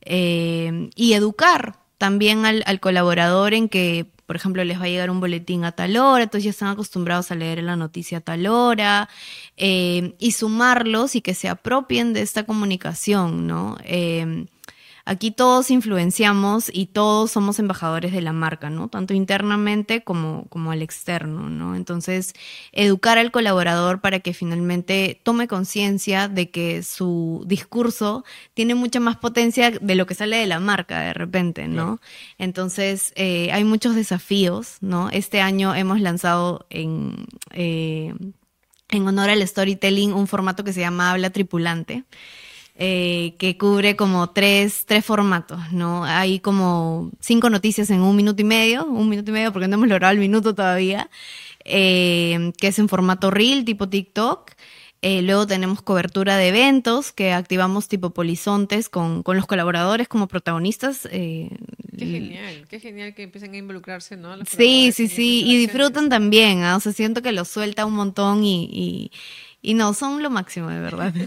eh, 0.00 0.90
y 0.94 1.12
educar 1.12 1.78
también 1.98 2.46
al, 2.46 2.64
al 2.66 2.80
colaborador 2.80 3.54
en 3.54 3.68
que, 3.68 4.06
por 4.26 4.34
ejemplo, 4.34 4.64
les 4.64 4.80
va 4.80 4.84
a 4.84 4.88
llegar 4.88 5.10
un 5.10 5.20
boletín 5.20 5.64
a 5.64 5.70
tal 5.72 5.96
hora, 5.96 6.24
entonces 6.24 6.44
ya 6.44 6.50
están 6.50 6.68
acostumbrados 6.68 7.30
a 7.30 7.36
leer 7.36 7.62
la 7.62 7.76
noticia 7.76 8.18
a 8.18 8.20
tal 8.20 8.46
hora, 8.48 9.08
eh, 9.56 10.14
y 10.18 10.32
sumarlos 10.32 11.14
y 11.14 11.20
que 11.20 11.34
se 11.34 11.48
apropien 11.48 12.12
de 12.12 12.22
esta 12.22 12.44
comunicación, 12.44 13.46
¿no? 13.46 13.76
Eh, 13.84 14.46
Aquí 15.04 15.32
todos 15.32 15.70
influenciamos 15.70 16.70
y 16.72 16.86
todos 16.86 17.32
somos 17.32 17.58
embajadores 17.58 18.12
de 18.12 18.20
la 18.20 18.32
marca, 18.32 18.70
¿no? 18.70 18.88
Tanto 18.88 19.14
internamente 19.14 20.04
como, 20.04 20.46
como 20.48 20.70
al 20.70 20.82
externo, 20.82 21.50
¿no? 21.50 21.74
Entonces, 21.74 22.34
educar 22.70 23.18
al 23.18 23.32
colaborador 23.32 24.00
para 24.00 24.20
que 24.20 24.32
finalmente 24.32 25.20
tome 25.24 25.48
conciencia 25.48 26.28
de 26.28 26.50
que 26.50 26.82
su 26.82 27.44
discurso 27.46 28.24
tiene 28.54 28.74
mucha 28.74 29.00
más 29.00 29.16
potencia 29.16 29.70
de 29.70 29.94
lo 29.94 30.06
que 30.06 30.14
sale 30.14 30.36
de 30.36 30.46
la 30.46 30.60
marca 30.60 31.00
de 31.00 31.14
repente, 31.14 31.66
¿no? 31.66 32.00
Entonces, 32.38 33.12
eh, 33.16 33.50
hay 33.52 33.64
muchos 33.64 33.96
desafíos, 33.96 34.76
¿no? 34.80 35.10
Este 35.10 35.40
año 35.40 35.74
hemos 35.74 36.00
lanzado 36.00 36.66
en... 36.70 37.26
Eh, 37.52 38.14
en 38.92 39.08
honor 39.08 39.30
al 39.30 39.46
storytelling, 39.48 40.12
un 40.12 40.26
formato 40.26 40.64
que 40.64 40.72
se 40.74 40.80
llama 40.80 41.10
Habla 41.10 41.30
Tripulante, 41.30 42.04
eh, 42.84 43.36
que 43.38 43.56
cubre 43.56 43.94
como 43.94 44.30
tres, 44.30 44.86
tres 44.86 45.04
formatos, 45.04 45.70
¿no? 45.70 46.02
Hay 46.04 46.40
como 46.40 47.12
cinco 47.20 47.48
noticias 47.48 47.90
en 47.90 48.00
un 48.00 48.16
minuto 48.16 48.42
y 48.42 48.44
medio, 48.44 48.86
un 48.86 49.08
minuto 49.08 49.30
y 49.30 49.34
medio 49.34 49.52
porque 49.52 49.68
no 49.68 49.74
hemos 49.76 49.86
logrado 49.86 50.12
el 50.12 50.18
minuto 50.18 50.52
todavía, 50.52 51.08
eh, 51.64 52.50
que 52.58 52.66
es 52.66 52.80
en 52.80 52.88
formato 52.88 53.30
reel, 53.30 53.64
tipo 53.64 53.88
TikTok. 53.88 54.50
Eh, 55.00 55.22
luego 55.22 55.46
tenemos 55.46 55.80
cobertura 55.80 56.36
de 56.36 56.48
eventos 56.48 57.12
que 57.12 57.32
activamos 57.32 57.86
tipo 57.86 58.10
polizontes 58.10 58.88
con, 58.88 59.22
con 59.22 59.36
los 59.36 59.46
colaboradores 59.46 60.08
como 60.08 60.26
protagonistas. 60.26 61.02
qué 61.02 61.50
genial, 61.96 62.66
qué 62.68 62.80
genial 62.80 63.14
que 63.14 63.22
empiecen 63.22 63.54
a 63.54 63.58
involucrarse, 63.58 64.16
¿no? 64.16 64.36
sí, 64.44 64.90
sí, 64.90 65.06
sí, 65.06 65.44
y 65.46 65.56
disfrutan 65.56 66.08
también, 66.08 66.64
¿ah? 66.64 66.76
o 66.76 66.80
sea, 66.80 66.92
siento 66.92 67.22
que 67.22 67.30
los 67.30 67.46
suelta 67.46 67.86
un 67.86 67.94
montón 67.94 68.42
y 68.42 68.68
y 68.72 69.10
no, 69.74 69.94
son 69.94 70.22
lo 70.22 70.30
máximo, 70.30 70.68
de 70.68 70.80
verdad. 70.80 71.14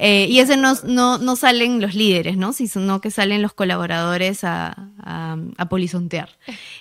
Eh, 0.00 0.28
y 0.30 0.38
ese 0.38 0.56
no, 0.56 0.74
no, 0.84 1.18
no, 1.18 1.34
salen 1.34 1.80
los 1.80 1.94
líderes, 1.94 2.36
¿no? 2.36 2.52
Sino 2.52 3.00
que 3.00 3.10
salen 3.10 3.42
los 3.42 3.52
colaboradores 3.52 4.44
a, 4.44 4.90
a, 5.02 5.68
polizontear. 5.68 6.30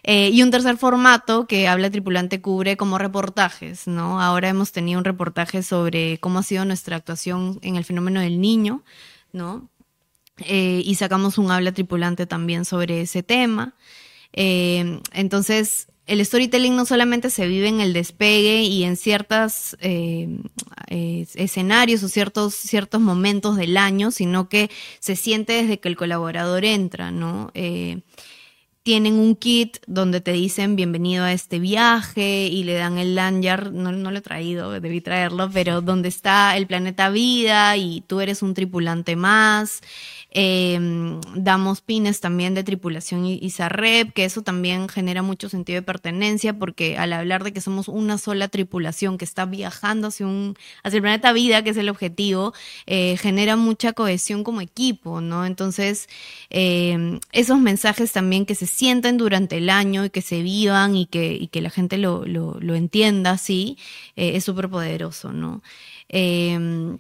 Eh, 0.04 0.30
y 0.32 0.44
un 0.44 0.52
tercer 0.52 0.78
formato 0.78 1.48
que 1.48 1.68
habla 1.68 1.90
tripulante 1.90 2.40
cubre 2.40 2.78
como 2.78 3.00
reportajes, 3.00 3.88
¿no? 3.88 4.22
Ahora 4.22 4.50
hemos 4.50 4.72
tenido 4.72 5.00
un 5.00 5.06
reportaje 5.06 5.64
sobre 5.64 6.20
cómo 6.20 6.40
ha 6.40 6.44
sido 6.44 6.64
nuestra 6.64 6.96
actuación 6.96 7.58
en 7.64 7.76
el 7.76 7.86
fenómeno 7.86 8.22
del 8.22 8.40
niño, 8.40 8.84
¿no? 9.34 9.68
Eh, 10.40 10.84
y 10.86 10.94
sacamos 10.96 11.40
un 11.40 11.50
habla 11.50 11.72
tripulante 11.72 12.28
también 12.28 12.66
sobre 12.66 13.02
ese 13.02 13.24
tema. 13.24 13.74
entonces, 14.32 15.88
el 16.08 16.26
storytelling 16.26 16.76
no 16.76 16.86
solamente 16.86 17.30
se 17.30 17.48
vive 17.48 17.68
en 17.68 17.82
el 17.82 17.94
despegue 17.94 18.64
y 18.64 18.86
en 18.86 18.96
ciertos 18.96 19.78
eh, 19.82 20.40
escenarios 21.36 22.02
o 22.04 22.08
ciertos, 22.08 22.56
ciertos 22.56 23.02
momentos 23.02 23.58
del 23.58 23.78
año, 23.78 24.12
sino 24.12 24.48
que 24.48 24.72
se 25.00 25.16
siente 25.16 25.54
desde 25.54 25.80
que 25.80 25.90
el 25.90 25.98
colaborador 25.98 26.64
entra, 26.66 27.12
¿no? 27.12 27.52
Eh, 27.54 28.00
tienen 28.88 29.16
un 29.16 29.36
kit 29.36 29.80
donde 29.86 30.22
te 30.22 30.32
dicen 30.32 30.78
bienvenido 30.78 31.26
a 31.26 31.34
este 31.34 31.60
viaje 31.60 32.48
y 32.48 32.64
le 32.64 32.76
dan 32.76 32.98
el 32.98 33.16
lanyard, 33.16 33.74
no, 33.74 33.92
no 33.92 34.12
lo 34.12 34.20
he 34.20 34.22
traído, 34.22 34.72
debí 34.80 35.02
traerlo, 35.02 35.50
pero 35.52 35.82
donde 35.82 36.08
está 36.08 36.56
el 36.56 36.68
planeta 36.68 37.10
vida 37.10 37.76
y 37.76 38.00
tú 38.08 38.22
eres 38.22 38.42
un 38.42 38.54
tripulante 38.54 39.18
más. 39.18 39.82
Em, 40.32 41.22
damos 41.36 41.80
pines 41.82 42.20
también 42.20 42.54
de 42.54 42.64
tripulación 42.64 43.26
y 43.26 43.50
Sarrep, 43.50 44.12
que 44.14 44.26
eso 44.26 44.42
también 44.42 44.90
genera 44.90 45.22
mucho 45.22 45.48
sentido 45.48 45.78
de 45.78 45.82
pertenencia, 45.84 46.54
porque 46.60 46.98
al 46.98 47.14
hablar 47.14 47.44
de 47.44 47.54
que 47.54 47.62
somos 47.62 47.88
una 47.88 48.18
sola 48.18 48.50
tripulación 48.50 49.18
que 49.18 49.26
está 49.26 49.46
viajando 49.46 50.10
hacia, 50.10 50.28
un, 50.28 50.56
hacia 50.84 50.98
el 50.98 51.02
planeta 51.02 51.32
vida, 51.34 51.64
que 51.64 51.70
es 51.70 51.78
el 51.78 51.90
objetivo, 51.90 52.54
eh, 52.86 53.16
genera 53.18 53.56
mucha 53.56 53.94
cohesión 53.94 54.44
como 54.44 54.60
equipo, 54.62 55.22
¿no? 55.22 55.46
Entonces, 55.46 56.10
em, 56.50 57.20
esos 57.32 57.60
mensajes 57.60 58.12
también 58.12 58.46
que 58.46 58.56
se 58.56 58.68
sienten 58.68 59.18
durante 59.18 59.58
el 59.58 59.70
año 59.70 60.06
y 60.06 60.10
que 60.10 60.22
se 60.22 60.42
vivan 60.44 60.96
y 60.96 61.06
que, 61.06 61.34
y 61.34 61.48
que 61.48 61.62
la 61.62 61.70
gente 61.70 61.98
lo, 61.98 62.26
lo, 62.26 62.58
lo 62.60 62.76
entienda 62.76 63.32
así, 63.32 63.78
eh, 64.16 64.36
es 64.36 64.44
súper 64.44 64.70
poderoso, 64.70 65.32
¿no? 65.32 65.64
Em, 66.10 66.98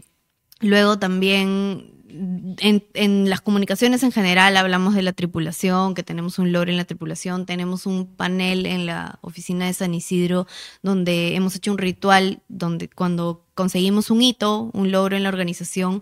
luego 0.61 0.99
también 0.99 1.96
en, 2.09 3.29
las 3.29 3.41
comunicaciones 3.41 4.03
en 4.03 4.11
general 4.11 4.55
hablamos 4.57 4.93
de 4.95 5.01
la 5.01 5.13
tripulación, 5.13 5.93
que 5.93 6.03
tenemos 6.03 6.39
un 6.39 6.51
lore 6.51 6.71
en 6.71 6.77
la 6.77 6.85
tripulación, 6.85 7.45
tenemos 7.45 7.85
un 7.85 8.05
panel 8.05 8.65
en 8.65 8.85
la 8.85 9.19
oficina 9.21 9.65
de 9.65 9.73
San 9.73 9.93
Isidro 9.93 10.47
donde 10.81 11.35
hemos 11.35 11.55
hecho 11.55 11.71
un 11.71 11.77
ritual 11.77 12.41
donde 12.47 12.89
cuando 12.89 13.45
conseguimos 13.55 14.09
un 14.09 14.21
hito, 14.21 14.69
un 14.73 14.91
logro 14.91 15.17
en 15.17 15.23
la 15.23 15.29
organización, 15.29 16.01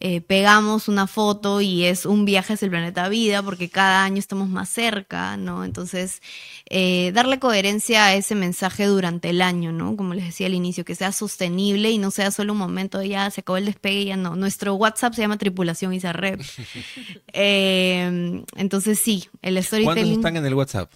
eh, 0.00 0.20
pegamos 0.20 0.86
una 0.86 1.08
foto 1.08 1.60
y 1.60 1.84
es 1.84 2.06
un 2.06 2.24
viaje 2.24 2.52
hacia 2.52 2.66
el 2.66 2.70
planeta 2.70 3.08
vida 3.08 3.42
porque 3.42 3.68
cada 3.68 4.04
año 4.04 4.18
estamos 4.18 4.48
más 4.48 4.68
cerca, 4.68 5.36
¿no? 5.36 5.64
Entonces, 5.64 6.22
eh, 6.70 7.10
darle 7.12 7.40
coherencia 7.40 8.06
a 8.06 8.14
ese 8.14 8.36
mensaje 8.36 8.86
durante 8.86 9.30
el 9.30 9.42
año, 9.42 9.72
¿no? 9.72 9.96
Como 9.96 10.14
les 10.14 10.26
decía 10.26 10.46
al 10.46 10.54
inicio, 10.54 10.84
que 10.84 10.94
sea 10.94 11.10
sostenible 11.10 11.90
y 11.90 11.98
no 11.98 12.12
sea 12.12 12.30
solo 12.30 12.52
un 12.52 12.60
momento 12.60 12.98
de 12.98 13.08
ya 13.08 13.28
se 13.30 13.40
acabó 13.40 13.56
el 13.56 13.64
despegue, 13.64 14.04
ya 14.04 14.16
no. 14.16 14.36
Nuestro 14.36 14.74
WhatsApp 14.74 15.14
se 15.14 15.22
llama 15.22 15.36
Tripulación 15.36 15.92
Isarrep. 15.92 16.40
eh, 17.32 18.44
entonces, 18.56 19.00
sí, 19.00 19.28
el 19.42 19.62
storytelling... 19.62 19.94
¿Cuántos 20.04 20.18
están 20.18 20.36
en 20.36 20.46
el 20.46 20.54
WhatsApp? 20.54 20.92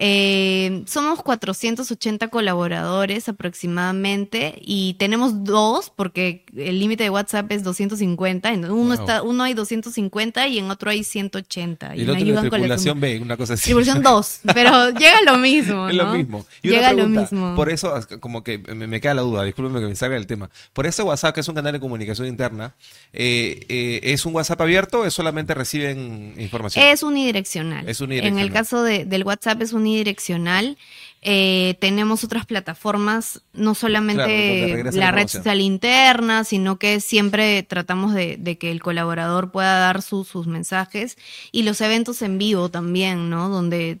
Eh, 0.00 0.84
somos 0.86 1.24
480 1.24 2.28
colaboradores 2.28 3.28
aproximadamente 3.28 4.54
y 4.62 4.94
tenemos 4.94 5.42
dos 5.42 5.90
porque 5.90 6.44
el 6.56 6.78
límite 6.78 7.02
de 7.02 7.10
WhatsApp 7.10 7.50
es 7.50 7.64
250. 7.64 8.52
En 8.52 8.70
uno, 8.70 8.94
está, 8.94 9.22
uno 9.22 9.42
hay 9.42 9.54
250 9.54 10.46
y 10.46 10.60
en 10.60 10.70
otro 10.70 10.92
hay 10.92 11.02
180. 11.02 11.96
Y, 11.96 12.02
y 12.02 12.02
otro 12.04 12.14
es 12.14 12.40
tripulación 12.42 13.00
B, 13.00 13.18
una 13.18 13.36
cosa 13.36 13.54
así. 13.54 13.64
Tripulación 13.64 14.00
2, 14.00 14.40
pero 14.54 14.90
llega 14.90 15.20
lo 15.22 15.36
mismo. 15.36 15.88
Es 15.88 15.96
lo 15.96 16.12
mismo. 16.12 16.46
llega 16.62 16.92
lo 16.92 17.08
mismo. 17.08 17.56
Por 17.56 17.68
eso, 17.68 17.92
como 18.20 18.44
que 18.44 18.58
me, 18.58 19.00
queda 19.00 19.14
la 19.14 19.22
duda, 19.22 19.42
discúlpeme 19.42 19.80
que 19.80 19.86
me 19.86 19.96
salga 19.96 20.16
el 20.16 20.28
tema. 20.28 20.48
Por 20.74 20.86
eso 20.86 21.06
WhatsApp, 21.06 21.34
que 21.34 21.40
es 21.40 21.48
un 21.48 21.56
canal 21.56 21.72
de 21.72 21.80
comunicación 21.80 22.28
interna, 22.28 22.76
eh, 23.12 23.66
eh, 23.68 24.00
¿es 24.04 24.24
un 24.24 24.36
WhatsApp 24.36 24.60
abierto 24.60 25.00
o 25.00 25.10
solamente 25.10 25.54
reciben 25.54 26.34
información? 26.38 26.84
Es 26.84 27.02
unidireccional. 27.02 27.88
Es 27.88 28.00
unidireccional. 28.00 28.38
En 28.38 28.46
el 28.46 28.52
caso 28.52 28.84
de, 28.84 29.04
del 29.04 29.24
WhatsApp 29.24 29.60
es 29.62 29.72
unidireccional 29.72 29.87
direccional 29.96 30.76
eh, 31.20 31.76
tenemos 31.80 32.22
otras 32.22 32.46
plataformas, 32.46 33.42
no 33.52 33.74
solamente 33.74 34.84
la 34.92 35.10
red 35.10 35.26
social 35.26 35.60
interna, 35.60 36.44
sino 36.44 36.78
que 36.78 37.00
siempre 37.00 37.64
tratamos 37.64 38.14
de, 38.14 38.58
que 38.58 38.70
el 38.70 38.80
colaborador 38.80 39.50
pueda 39.50 39.78
dar 39.78 40.02
sus 40.02 40.46
mensajes 40.46 41.18
y 41.50 41.64
los 41.64 41.80
eventos 41.80 42.22
en 42.22 42.38
vivo 42.38 42.70
también, 42.70 43.30
¿no? 43.30 43.48
Donde 43.48 44.00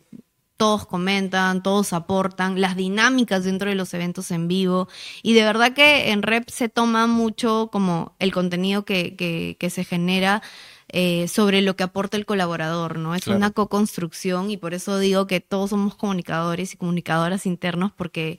todos 0.56 0.86
comentan, 0.86 1.62
todos 1.62 1.92
aportan, 1.92 2.60
las 2.60 2.76
dinámicas 2.76 3.44
dentro 3.44 3.68
de 3.68 3.76
los 3.76 3.94
eventos 3.94 4.30
en 4.30 4.46
vivo. 4.46 4.88
Y 5.22 5.34
de 5.34 5.42
verdad 5.42 5.72
que 5.72 6.10
en 6.10 6.22
Rep 6.22 6.48
se 6.48 6.68
toma 6.68 7.06
mucho 7.06 7.68
como 7.72 8.16
el 8.20 8.32
contenido 8.32 8.84
que, 8.84 9.16
que, 9.16 9.56
que 9.58 9.70
se 9.70 9.84
genera 9.84 10.42
eh, 10.90 11.28
sobre 11.28 11.60
lo 11.60 11.76
que 11.76 11.84
aporta 11.84 12.16
el 12.16 12.24
colaborador, 12.24 12.98
¿no? 12.98 13.14
Es 13.14 13.26
una 13.26 13.50
co-construcción 13.50 14.50
y 14.50 14.56
por 14.56 14.72
eso 14.72 14.98
digo 14.98 15.26
que 15.26 15.40
todos 15.40 15.70
somos 15.70 15.94
comunicadores 15.94 16.72
y 16.72 16.76
comunicadoras 16.78 17.44
internos 17.44 17.92
porque 17.94 18.38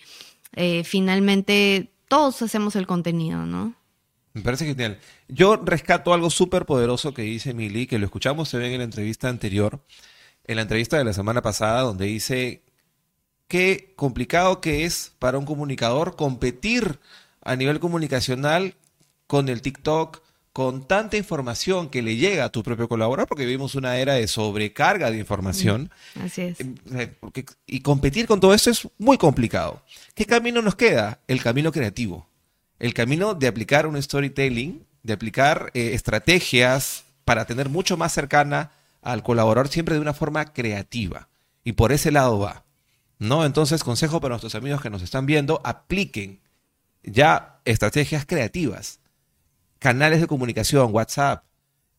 eh, 0.55 0.83
finalmente 0.83 1.91
todos 2.07 2.41
hacemos 2.41 2.75
el 2.75 2.87
contenido, 2.87 3.45
¿no? 3.45 3.75
Me 4.33 4.41
parece 4.41 4.65
genial. 4.65 4.99
Yo 5.27 5.57
rescato 5.57 6.13
algo 6.13 6.29
súper 6.29 6.65
poderoso 6.65 7.13
que 7.13 7.21
dice 7.21 7.53
Mili, 7.53 7.87
que 7.87 7.99
lo 7.99 8.05
escuchamos 8.05 8.49
se 8.49 8.57
ve 8.57 8.71
en 8.71 8.79
la 8.79 8.83
entrevista 8.83 9.29
anterior, 9.29 9.83
en 10.45 10.55
la 10.55 10.63
entrevista 10.63 10.97
de 10.97 11.03
la 11.03 11.13
semana 11.13 11.41
pasada, 11.41 11.81
donde 11.81 12.05
dice 12.05 12.63
qué 13.47 13.93
complicado 13.95 14.61
que 14.61 14.85
es 14.85 15.13
para 15.19 15.37
un 15.37 15.45
comunicador 15.45 16.15
competir 16.15 16.99
a 17.41 17.55
nivel 17.55 17.79
comunicacional 17.79 18.75
con 19.27 19.49
el 19.49 19.61
TikTok, 19.61 20.21
con 20.53 20.87
tanta 20.87 21.17
información 21.17 21.89
que 21.89 22.01
le 22.01 22.15
llega 22.15 22.45
a 22.45 22.49
tu 22.49 22.63
propio 22.63 22.89
colaborador, 22.89 23.27
porque 23.27 23.45
vivimos 23.45 23.75
una 23.75 23.97
era 23.97 24.13
de 24.15 24.27
sobrecarga 24.27 25.11
de 25.11 25.17
información. 25.17 25.91
Mm, 26.15 26.21
así 26.21 26.41
es. 26.41 26.59
Eh, 26.59 27.13
y 27.67 27.81
competir 27.81 28.27
con 28.27 28.39
todo 28.39 28.53
eso 28.53 28.69
es 28.71 28.87
muy 28.97 29.17
complicado. 29.17 29.83
¿Qué 30.15 30.25
camino 30.25 30.61
nos 30.61 30.75
queda? 30.75 31.19
El 31.27 31.41
camino 31.41 31.71
creativo. 31.71 32.27
El 32.79 32.93
camino 32.93 33.35
de 33.35 33.47
aplicar 33.47 33.85
un 33.85 34.01
storytelling, 34.01 34.85
de 35.03 35.13
aplicar 35.13 35.71
eh, 35.73 35.91
estrategias 35.93 37.03
para 37.25 37.45
tener 37.45 37.69
mucho 37.69 37.95
más 37.95 38.11
cercana 38.11 38.71
al 39.01 39.23
colaborador 39.23 39.67
siempre 39.67 39.95
de 39.95 40.01
una 40.01 40.13
forma 40.13 40.45
creativa. 40.53 41.29
Y 41.63 41.73
por 41.73 41.91
ese 41.91 42.11
lado 42.11 42.39
va. 42.39 42.65
¿No? 43.19 43.45
Entonces, 43.45 43.83
consejo 43.83 44.21
para 44.21 44.33
nuestros 44.33 44.55
amigos 44.55 44.81
que 44.81 44.89
nos 44.89 45.01
están 45.01 45.25
viendo, 45.25 45.61
apliquen 45.63 46.39
ya 47.03 47.59
estrategias 47.65 48.25
creativas 48.25 48.99
canales 49.79 50.21
de 50.21 50.27
comunicación, 50.27 50.93
WhatsApp, 50.93 51.43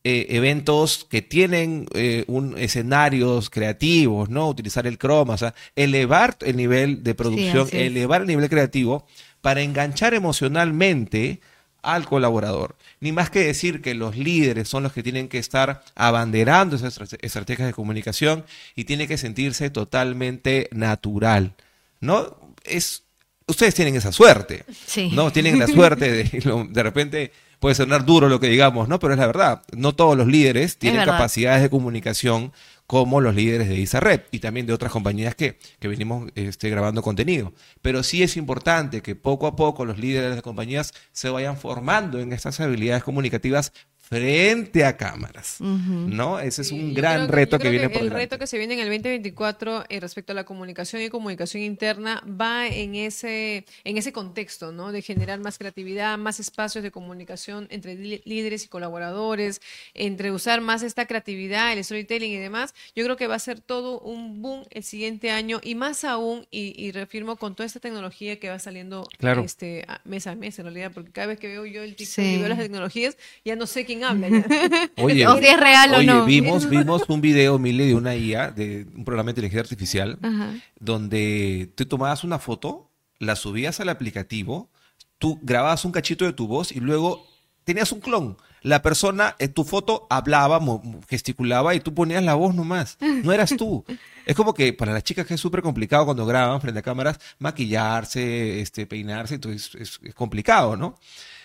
eh, 0.03 0.27
eventos 0.31 1.07
que 1.11 1.21
tienen 1.21 1.87
eh, 1.95 2.25
un, 2.27 2.57
escenarios 2.57 3.51
creativos, 3.51 4.31
¿no? 4.31 4.49
Utilizar 4.49 4.87
el 4.87 4.97
croma, 4.97 5.35
o 5.35 5.39
sea, 5.39 5.55
elevar 5.77 6.37
el 6.41 6.57
nivel 6.57 7.03
de 7.03 7.15
producción, 7.15 7.69
elevar 7.73 8.23
el 8.23 8.27
nivel 8.29 8.49
creativo 8.49 9.07
para 9.43 9.61
enganchar 9.61 10.15
emocionalmente 10.15 11.41
al 11.83 12.05
colaborador. 12.07 12.77
Ni 13.01 13.13
más 13.13 13.31
que 13.31 13.41
decir 13.41 13.81
que 13.83 13.95
los 13.95 14.17
líderes 14.17 14.69
son 14.69 14.83
los 14.83 14.93
que 14.93 15.03
tienen 15.03 15.29
que 15.29 15.39
estar 15.39 15.83
abanderando 15.95 16.77
esas 16.77 16.99
estra- 16.99 17.19
estrategias 17.23 17.67
de 17.69 17.73
comunicación 17.75 18.45
y 18.77 18.85
tiene 18.85 19.07
que 19.09 19.17
sentirse 19.19 19.71
totalmente 19.71 20.69
natural, 20.73 21.55
¿no? 22.01 22.39
Es, 22.65 23.03
ustedes 23.47 23.75
tienen 23.75 23.97
esa 23.97 24.13
suerte, 24.13 24.65
Sí. 24.87 25.11
¿no? 25.15 25.31
Tienen 25.33 25.59
la 25.59 25.67
suerte 25.67 26.11
de, 26.13 26.25
de 26.71 26.83
repente 26.83 27.33
puede 27.61 27.75
sonar 27.77 28.05
duro 28.05 28.29
lo 28.29 28.41
que 28.41 28.49
digamos, 28.49 28.89
¿no? 28.89 28.99
Pero 28.99 29.15
es 29.15 29.21
la 29.21 29.27
verdad. 29.27 29.63
No 29.77 29.95
todos 29.95 30.17
los 30.17 30.27
líderes 30.27 30.79
tienen 30.79 31.05
capacidades 31.05 31.63
de 31.63 31.71
comunicación 31.71 32.53
como 32.87 33.21
los 33.21 33.37
líderes 33.37 33.69
de 33.69 33.77
ISAREP 33.77 34.27
y 34.33 34.41
también 34.41 34.67
de 34.67 34.73
otras 34.73 34.91
compañías 34.91 35.37
que, 35.37 35.59
que 35.79 35.87
venimos 35.87 36.29
este, 36.35 36.71
grabando 36.71 37.03
contenido. 37.03 37.53
Pero 37.83 38.03
sí 38.03 38.25
es 38.25 38.37
importante 38.37 39.01
que 39.01 39.15
poco 39.15 39.47
a 39.47 39.55
poco 39.55 39.85
los 39.85 39.99
líderes 39.99 40.35
de 40.35 40.43
compañías 40.43 40.93
se 41.13 41.31
vayan 41.31 41.57
formando 41.57 42.19
en 42.19 42.33
estas 42.33 42.59
habilidades 42.59 43.05
comunicativas 43.05 43.73
frente 44.11 44.85
a 44.85 44.97
cámaras, 44.97 45.61
¿no? 45.61 46.41
Ese 46.41 46.63
es 46.63 46.73
un 46.73 46.89
yo 46.91 46.95
gran 46.97 47.27
que- 47.27 47.33
reto 47.33 47.61
que, 47.61 47.71
viene 47.71 47.87
que 47.87 47.91
por 47.91 48.03
El 48.03 48.09
delante. 48.09 48.25
reto 48.25 48.39
que 48.41 48.49
se 48.49 48.59
viene 48.59 48.75
en 48.75 48.81
el 48.81 48.87
2024 48.89 49.85
eh, 49.89 50.01
respecto 50.01 50.33
a 50.33 50.35
la 50.35 50.43
comunicación 50.43 51.01
y 51.01 51.09
comunicación 51.11 51.63
interna 51.63 52.21
va 52.29 52.67
en 52.67 52.97
ese, 52.97 53.65
en 53.85 53.97
ese 53.99 54.13
contexto, 54.13 54.73
¿no? 54.73 54.91
De 54.91 55.01
generar 55.01 55.39
más 55.39 55.59
creatividad, 55.59 56.19
más 56.19 56.41
espacios 56.41 56.83
de 56.83 56.91
comunicación 56.91 57.69
entre 57.71 57.95
líderes 57.95 58.65
y 58.65 58.69
colaboradores, 58.69 59.61
entre 59.95 60.33
usar 60.33 60.61
más 60.61 60.83
esta 60.83 61.07
creatividad, 61.07 61.73
el 61.73 61.85
storytelling 61.85 62.33
y 62.33 62.39
demás. 62.39 62.75
Yo 62.97 63.05
creo 63.05 63.17
que 63.17 63.29
va 63.29 63.37
a 63.37 63.39
ser 63.39 63.61
todo 63.61 64.01
un 64.01 64.43
boom 64.43 64.65
el 64.71 64.83
siguiente 64.83 65.31
año 65.31 65.61
y 65.63 65.77
más 65.77 66.03
aún, 66.03 66.49
y, 66.51 66.75
y 66.85 66.91
reafirmo 66.91 67.37
con 67.37 67.55
toda 67.55 67.65
esta 67.69 67.79
tecnología 67.79 68.41
que 68.41 68.49
va 68.49 68.59
saliendo 68.59 69.07
Claro. 69.19 69.45
este, 69.45 69.87
mes 70.05 70.27
a 70.27 70.35
mes 70.35 70.59
en 70.59 70.65
realidad, 70.65 70.91
porque 70.93 71.13
cada 71.13 71.29
vez 71.29 71.39
que 71.39 71.47
veo 71.47 71.65
yo 71.65 71.85
el 71.85 71.95
TikTok 71.95 72.11
Sí. 72.11 72.23
y 72.35 72.39
veo 72.39 72.49
las 72.49 72.59
tecnologías, 72.59 73.17
ya 73.45 73.55
no 73.55 73.69
sé 73.69 73.85
quién 73.85 74.00
habla. 74.05 74.29
Oye, 74.97 75.27
O 75.27 75.39
si 75.39 75.47
es 75.47 75.59
real 75.61 75.95
o 75.95 75.99
oye, 75.99 76.07
no. 76.07 76.25
vimos, 76.25 76.69
vimos 76.69 77.03
un 77.09 77.21
video, 77.21 77.59
Mile, 77.59 77.87
de 77.87 77.95
una 77.95 78.15
IA, 78.17 78.51
de 78.51 78.87
un 78.97 79.05
programa 79.05 79.29
de 79.29 79.33
inteligencia 79.33 79.61
artificial, 79.63 80.19
Ajá. 80.23 80.55
donde 80.79 81.71
tú 81.75 81.87
tomabas 81.87 82.25
una 82.25 82.39
foto, 82.39 82.91
la 83.19 83.37
subías 83.37 83.81
al 83.81 83.89
aplicativo, 83.89 84.71
tú 85.19 85.39
grababas 85.43 85.85
un 85.85 85.93
cachito 85.93 86.25
de 86.25 86.33
tu 86.33 86.47
voz 86.47 86.73
y 86.73 86.81
luego 86.81 87.27
tenías 87.65 87.93
un 87.93 88.01
clon. 88.01 88.37
La 88.63 88.83
persona 88.83 89.37
en 89.39 89.55
tu 89.55 89.65
foto 89.65 90.07
hablaba, 90.11 90.61
gesticulaba 91.09 91.75
y 91.75 91.81
tú 91.81 91.95
ponías 91.95 92.23
la 92.23 92.35
voz 92.35 92.55
nomás. 92.55 92.99
No 93.01 93.33
eras 93.33 93.55
tú. 93.57 93.87
Es 94.27 94.37
como 94.37 94.53
que 94.53 94.75
para 94.75 94.93
las 94.93 95.03
chicas 95.03 95.27
que 95.27 95.33
es 95.35 95.41
súper 95.41 95.63
complicado 95.63 96.05
cuando 96.05 96.27
graban 96.27 96.61
frente 96.61 96.81
a 96.81 96.83
cámaras, 96.83 97.19
maquillarse, 97.39 98.61
este, 98.61 98.87
peinarse, 98.87 99.37
entonces 99.37 99.75
es, 99.77 99.99
es 100.03 100.15
complicado, 100.15 100.77
¿no? 100.77 100.99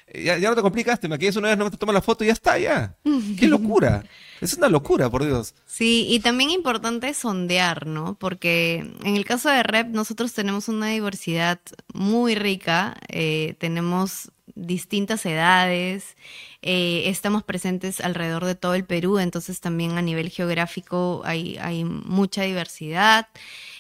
Eh, 0.08 0.24
Ya, 0.24 0.38
ya 0.38 0.50
no 0.50 0.56
te 0.56 0.62
complicas, 0.62 1.00
te 1.00 1.08
maquillas 1.08 1.36
una 1.36 1.50
vez, 1.50 1.58
no 1.58 1.70
te 1.72 1.78
tomas 1.78 1.94
la 1.96 2.02
foto 2.02 2.24
y 2.24 2.28
ya 2.28 2.34
está, 2.34 2.58
ya. 2.60 2.96
¡Qué 3.40 3.48
locura! 3.48 4.04
Es 4.42 4.54
una 4.56 4.70
locura, 4.70 5.10
por 5.10 5.24
Dios. 5.26 5.56
Sí, 5.66 6.06
y 6.10 6.20
también 6.20 6.50
importante 6.52 7.14
sondear, 7.14 7.88
¿no? 7.88 8.16
Porque 8.20 8.86
en 9.04 9.16
el 9.16 9.26
caso 9.26 9.50
de 9.50 9.64
Rep 9.64 9.88
nosotros 9.90 10.34
tenemos 10.34 10.68
una 10.68 10.90
diversidad 10.90 11.60
muy 11.94 12.36
rica, 12.36 12.98
eh, 13.08 13.56
tenemos 13.60 14.32
distintas 14.58 15.26
edades, 15.26 16.16
eh, 16.62 17.04
estamos 17.10 17.44
presentes 17.44 18.00
alrededor 18.00 18.46
de 18.46 18.56
todo 18.56 18.74
el 18.76 18.86
Perú, 18.86 19.20
entonces 19.20 19.60
también 19.60 19.98
a 19.98 20.02
nivel 20.02 20.30
geográfico 20.30 21.22
hay, 21.26 21.58
hay 21.60 21.84
mucha 21.84 22.44
diversidad. 22.44 23.28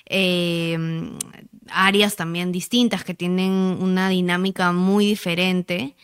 eh, 0.07 0.77
áreas 1.69 2.15
también 2.15 2.51
distintas 2.51 3.03
que 3.03 3.13
tienen 3.13 3.51
una 3.51 4.09
dinámica 4.09 4.71
muy 4.71 5.05
diferente 5.05 5.95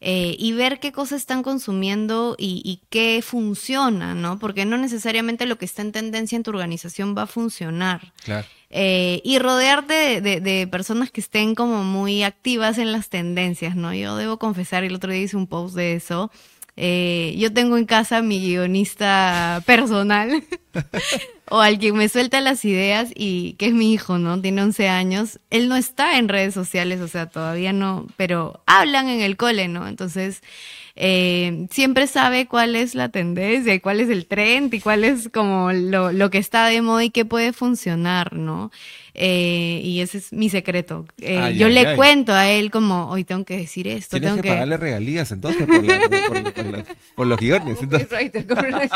eh, 0.00 0.36
y 0.38 0.52
ver 0.52 0.78
qué 0.78 0.92
cosas 0.92 1.20
están 1.20 1.42
consumiendo 1.42 2.36
y, 2.38 2.62
y 2.64 2.82
qué 2.88 3.20
funciona, 3.20 4.14
¿no? 4.14 4.38
Porque 4.38 4.64
no 4.64 4.78
necesariamente 4.78 5.44
lo 5.46 5.58
que 5.58 5.64
está 5.64 5.82
en 5.82 5.90
tendencia 5.90 6.36
en 6.36 6.44
tu 6.44 6.50
organización 6.50 7.16
va 7.18 7.22
a 7.22 7.26
funcionar. 7.26 8.12
Claro. 8.24 8.46
Eh, 8.70 9.20
y 9.24 9.38
rodearte 9.40 9.94
de, 9.94 10.20
de- 10.20 10.40
de 10.40 10.66
personas 10.68 11.10
que 11.10 11.20
estén 11.20 11.54
como 11.56 11.82
muy 11.82 12.22
activas 12.22 12.78
en 12.78 12.92
las 12.92 13.08
tendencias, 13.08 13.74
¿no? 13.74 13.92
Yo 13.92 14.14
debo 14.16 14.38
confesar, 14.38 14.84
el 14.84 14.94
otro 14.94 15.10
día 15.12 15.22
hice 15.22 15.36
un 15.36 15.46
post 15.48 15.74
de 15.74 15.94
eso. 15.94 16.30
Eh, 16.76 17.34
yo 17.36 17.52
tengo 17.52 17.76
en 17.76 17.86
casa 17.86 18.22
mi 18.22 18.38
guionista 18.40 19.60
personal 19.66 20.44
o 21.50 21.60
al 21.60 21.78
quien 21.78 21.96
me 21.96 22.08
suelta 22.08 22.40
las 22.40 22.64
ideas 22.64 23.10
y 23.14 23.54
que 23.54 23.66
es 23.66 23.72
mi 23.72 23.92
hijo, 23.92 24.18
¿no? 24.18 24.40
Tiene 24.40 24.62
11 24.62 24.88
años. 24.88 25.38
Él 25.50 25.68
no 25.68 25.76
está 25.76 26.18
en 26.18 26.28
redes 26.28 26.54
sociales, 26.54 27.00
o 27.00 27.08
sea, 27.08 27.26
todavía 27.26 27.72
no, 27.72 28.06
pero 28.16 28.62
hablan 28.66 29.08
en 29.08 29.20
el 29.20 29.36
cole, 29.36 29.68
¿no? 29.68 29.86
Entonces, 29.88 30.42
eh, 31.00 31.66
siempre 31.70 32.06
sabe 32.08 32.46
cuál 32.46 32.74
es 32.74 32.94
la 32.96 33.08
tendencia 33.08 33.72
y 33.72 33.78
cuál 33.80 34.00
es 34.00 34.08
el 34.10 34.26
trend 34.26 34.74
y 34.74 34.80
cuál 34.80 35.04
es 35.04 35.28
como 35.32 35.70
lo, 35.72 36.10
lo 36.12 36.28
que 36.30 36.38
está 36.38 36.66
de 36.66 36.82
moda 36.82 37.04
y 37.04 37.10
qué 37.10 37.24
puede 37.24 37.52
funcionar, 37.52 38.32
¿no? 38.32 38.70
Eh, 39.20 39.80
y 39.82 40.00
ese 40.00 40.18
es 40.18 40.32
mi 40.32 40.48
secreto. 40.48 41.04
Eh, 41.20 41.38
Ay, 41.38 41.56
yo 41.58 41.66
ay, 41.68 41.72
le 41.72 41.86
ay. 41.88 41.96
cuento 41.96 42.32
a 42.32 42.48
él 42.50 42.70
como, 42.70 43.08
hoy 43.10 43.24
tengo 43.24 43.44
que 43.44 43.56
decir 43.56 43.88
esto, 43.88 44.10
Tienes 44.16 44.30
tengo 44.30 44.42
que, 44.42 44.48
que... 44.48 44.54
pagarle 44.54 44.76
regalías 44.76 45.32
entonces 45.32 45.66
por, 45.66 45.82
la- 45.84 45.98
por- 46.00 46.52
por 46.52 46.66
la- 46.66 46.84
por 47.16 47.26
los 47.26 47.38
guiones. 47.38 47.78
Entonces. 47.82 48.08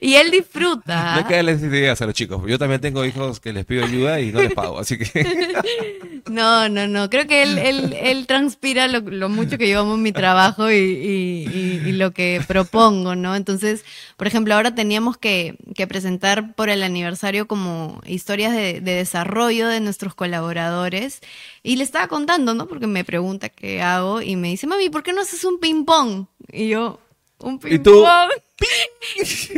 Y 0.00 0.14
él 0.14 0.30
disfruta. 0.30 0.97
No 1.02 1.18
hay 1.18 1.24
que 1.24 1.34
darles 1.36 1.62
ideas 1.62 2.00
a 2.02 2.06
los 2.06 2.14
chicos. 2.14 2.42
Yo 2.46 2.58
también 2.58 2.80
tengo 2.80 3.04
hijos 3.04 3.40
que 3.40 3.52
les 3.52 3.64
pido 3.64 3.84
ayuda 3.84 4.20
y 4.20 4.32
no 4.32 4.40
les 4.42 4.52
pago. 4.54 4.78
Así 4.78 4.98
que 4.98 5.04
No, 6.30 6.68
no, 6.68 6.86
no. 6.86 7.08
Creo 7.08 7.26
que 7.26 7.42
él, 7.42 7.56
él, 7.58 7.96
él 7.98 8.26
transpira 8.26 8.86
lo, 8.86 9.00
lo 9.00 9.28
mucho 9.28 9.56
que 9.56 9.68
yo 9.68 9.80
amo 9.80 9.94
en 9.94 10.02
mi 10.02 10.12
trabajo 10.12 10.70
y, 10.70 10.74
y- 10.76 11.48
y- 11.48 11.88
y 11.88 11.92
lo 11.92 12.10
que 12.12 12.42
propongo, 12.46 13.14
¿no? 13.14 13.34
Entonces, 13.34 13.84
por 14.16 14.26
ejemplo, 14.26 14.54
ahora 14.54 14.74
teníamos 14.74 15.16
que, 15.16 15.56
que 15.74 15.86
presentar 15.86 16.54
por 16.54 16.68
el 16.68 16.82
aniversario 16.82 17.46
como 17.48 18.00
historias 18.06 18.52
de, 18.52 18.80
de 18.80 18.92
desarrollo 18.92 19.68
de 19.68 19.80
nuestros 19.80 20.14
colaboradores. 20.14 21.20
Y 21.62 21.76
le 21.76 21.84
estaba 21.84 22.08
contando, 22.08 22.54
¿no? 22.54 22.66
Porque 22.66 22.86
me 22.86 23.04
pregunta 23.04 23.48
qué 23.48 23.80
hago 23.82 24.20
y 24.20 24.36
me 24.36 24.48
dice, 24.48 24.66
mami, 24.66 24.90
¿por 24.90 25.02
qué 25.02 25.12
no 25.12 25.22
haces 25.22 25.44
un 25.44 25.58
ping-pong? 25.58 26.26
Y 26.52 26.68
yo, 26.68 27.00
un 27.40 27.60
¿Y 27.64 27.78
tú? 27.78 27.92
ping-pong. 27.92 28.30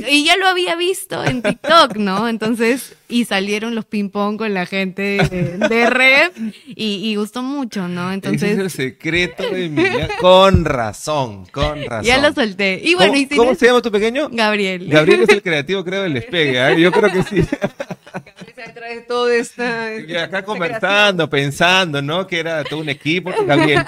Y 0.08 0.24
ya 0.24 0.36
lo 0.36 0.46
había 0.46 0.76
visto 0.76 1.24
en 1.24 1.40
TikTok, 1.42 1.96
¿no? 1.96 2.28
Entonces, 2.28 2.94
y 3.08 3.24
salieron 3.24 3.74
los 3.74 3.86
ping-pong 3.86 4.36
con 4.36 4.52
la 4.52 4.66
gente 4.66 5.02
de, 5.30 5.56
de 5.56 6.30
y, 6.66 7.10
y 7.10 7.16
gustó 7.16 7.42
mucho, 7.42 7.88
¿no? 7.88 8.08
ese 8.08 8.14
Entonces, 8.14 8.52
es 8.52 8.58
el 8.58 8.70
secreto 8.70 9.42
de 9.48 9.70
mi 9.70 9.82
vida. 9.84 10.08
Con 10.20 10.66
razón, 10.66 11.46
con 11.46 11.82
razón. 11.86 12.04
ya 12.04 12.18
lo 12.18 12.32
solté. 12.34 12.80
Y 12.84 12.94
bueno, 12.94 13.12
¿Cómo, 13.12 13.22
y 13.22 13.26
si 13.26 13.36
cómo 13.36 13.50
no- 13.52 13.56
se 13.56 13.66
llama 13.66 13.80
tu 13.80 13.90
pequeño? 13.90 14.28
Gabriel. 14.30 14.86
Gabriel 14.88 15.22
es 15.22 15.28
el 15.30 15.42
creativo, 15.42 15.82
creo, 15.82 16.02
del 16.02 16.14
despegue. 16.14 16.72
¿eh? 16.72 16.80
Yo 16.80 16.92
creo 16.92 17.10
que 17.10 17.22
sí. 17.22 17.36
Detrás 18.56 18.90
de 18.90 19.00
todo 19.08 19.30
esta... 19.30 19.94
Y 19.96 20.14
acá 20.16 20.44
conversando, 20.44 21.30
pensando, 21.30 22.02
¿no? 22.02 22.26
Que 22.26 22.40
era 22.40 22.62
todo 22.64 22.80
un 22.80 22.88
equipo. 22.90 23.32
Gabriel. 23.46 23.82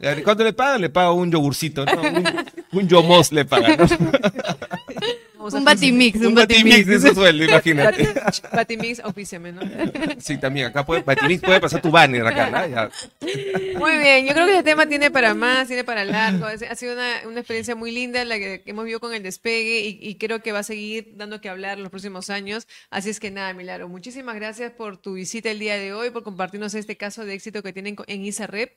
Gabriel, 0.00 0.22
¿Cuánto 0.22 0.44
le 0.44 0.52
pagan? 0.52 0.80
Le 0.82 0.88
pago 0.90 1.14
un 1.14 1.32
yogurcito, 1.32 1.84
¿no? 1.84 2.00
Un, 2.00 2.24
un 2.72 2.88
yomos 2.88 3.32
le 3.32 3.44
pagan, 3.44 3.76
¿no? 3.78 3.86
Un 5.40 5.64
batimix, 5.64 6.18
un, 6.20 6.26
Un 6.26 6.34
batimix 6.34 6.84
de 6.86 7.00
su 7.00 7.14
sueldo, 7.14 7.44
imagínate. 7.44 8.04
Bati- 8.12 8.50
Batimix, 8.52 9.00
auspíciame, 9.00 9.52
¿no? 9.52 9.62
Sí, 10.18 10.36
también. 10.36 10.66
Acá 10.66 10.84
puede, 10.84 11.02
batimix 11.02 11.40
puede 11.42 11.60
pasar 11.60 11.80
tu 11.80 11.90
banner 11.90 12.26
acá, 12.26 12.50
¿no? 12.50 12.66
Ya. 12.66 12.90
Muy 13.78 13.96
bien, 13.96 14.26
yo 14.26 14.34
creo 14.34 14.46
que 14.46 14.52
este 14.58 14.64
tema 14.64 14.86
tiene 14.86 15.10
para 15.10 15.34
más, 15.34 15.68
tiene 15.68 15.84
para 15.84 16.04
largo. 16.04 16.44
Ha 16.46 16.74
sido 16.74 16.92
una, 16.92 17.22
una 17.26 17.38
experiencia 17.40 17.74
muy 17.76 17.92
linda 17.92 18.24
la 18.24 18.36
que, 18.36 18.62
hemos 18.66 18.84
vivido 18.84 19.00
con 19.00 19.14
el 19.14 19.22
despegue 19.22 19.80
y, 19.86 19.98
y 20.02 20.16
creo 20.16 20.42
que 20.42 20.52
va 20.52 20.58
a 20.58 20.64
seguir 20.64 21.12
dando 21.14 21.40
que 21.40 21.48
hablar 21.48 21.78
los 21.78 21.90
próximos 21.90 22.28
años. 22.30 22.66
Así 22.90 23.08
es 23.08 23.20
que 23.20 23.30
nada, 23.30 23.52
Milaro, 23.54 23.88
muchísimas 23.88 24.34
gracias 24.34 24.72
por 24.72 24.96
tu 25.00 25.14
visita 25.14 25.50
el 25.50 25.60
día 25.60 25.76
de 25.78 25.94
hoy, 25.94 26.10
por 26.10 26.24
compartirnos 26.24 26.74
este 26.74 26.96
caso 26.96 27.24
de 27.24 27.34
éxito 27.34 27.62
que 27.62 27.72
tienen 27.72 27.96
en 28.06 28.24
ISAREP. 28.26 28.72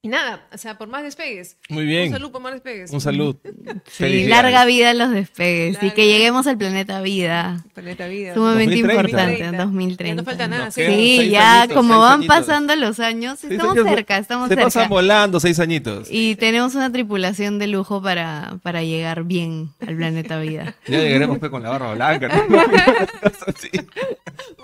Y 0.00 0.06
nada, 0.06 0.46
o 0.54 0.58
sea, 0.58 0.78
por 0.78 0.86
más 0.86 1.02
despegues. 1.02 1.56
Muy 1.68 1.84
bien. 1.84 2.04
Un 2.04 2.12
saludo 2.12 2.30
por 2.30 2.40
más 2.40 2.52
despegues. 2.52 2.92
Un 2.92 3.00
salud. 3.00 3.36
Sí, 3.90 4.26
larga 4.26 4.64
vida 4.64 4.94
los 4.94 5.10
despegues 5.10 5.78
y 5.82 5.90
que 5.90 6.06
lleguemos 6.06 6.46
al 6.46 6.56
planeta 6.56 7.00
vida. 7.00 7.64
Planeta 7.74 8.06
Vida. 8.06 8.34
Sumamente 8.34 8.76
2030. 8.76 8.92
importante, 9.02 9.56
2030. 9.56 9.64
2030. 9.64 10.04
Ya 10.08 10.14
no 10.14 10.24
falta 10.24 10.46
nada, 10.48 10.70
sí. 10.70 11.28
ya 11.30 11.62
añitos, 11.62 11.76
como 11.76 11.98
van 11.98 12.12
añitos. 12.20 12.36
pasando 12.36 12.76
los 12.76 13.00
años, 13.00 13.42
estamos 13.42 13.76
años, 13.76 13.88
cerca, 13.88 14.18
estamos 14.18 14.48
Se 14.48 14.54
cerca. 14.54 14.64
pasan 14.66 14.88
volando 14.88 15.40
seis 15.40 15.58
añitos. 15.58 16.08
Y 16.10 16.36
tenemos 16.36 16.74
una 16.76 16.92
tripulación 16.92 17.58
de 17.58 17.66
lujo 17.66 18.00
para, 18.02 18.58
para 18.62 18.82
llegar 18.82 19.24
bien 19.24 19.70
al 19.86 19.96
planeta 19.96 20.38
vida. 20.38 20.74
Ya 20.86 20.98
llegaremos 21.00 21.38
pues, 21.38 21.50
con 21.50 21.62
la 21.62 21.70
barba 21.70 21.94
blanca. 21.94 22.28
¿no? 22.28 22.44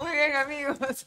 Muy 0.00 0.12
bien, 0.12 0.36
amigos. 0.36 1.06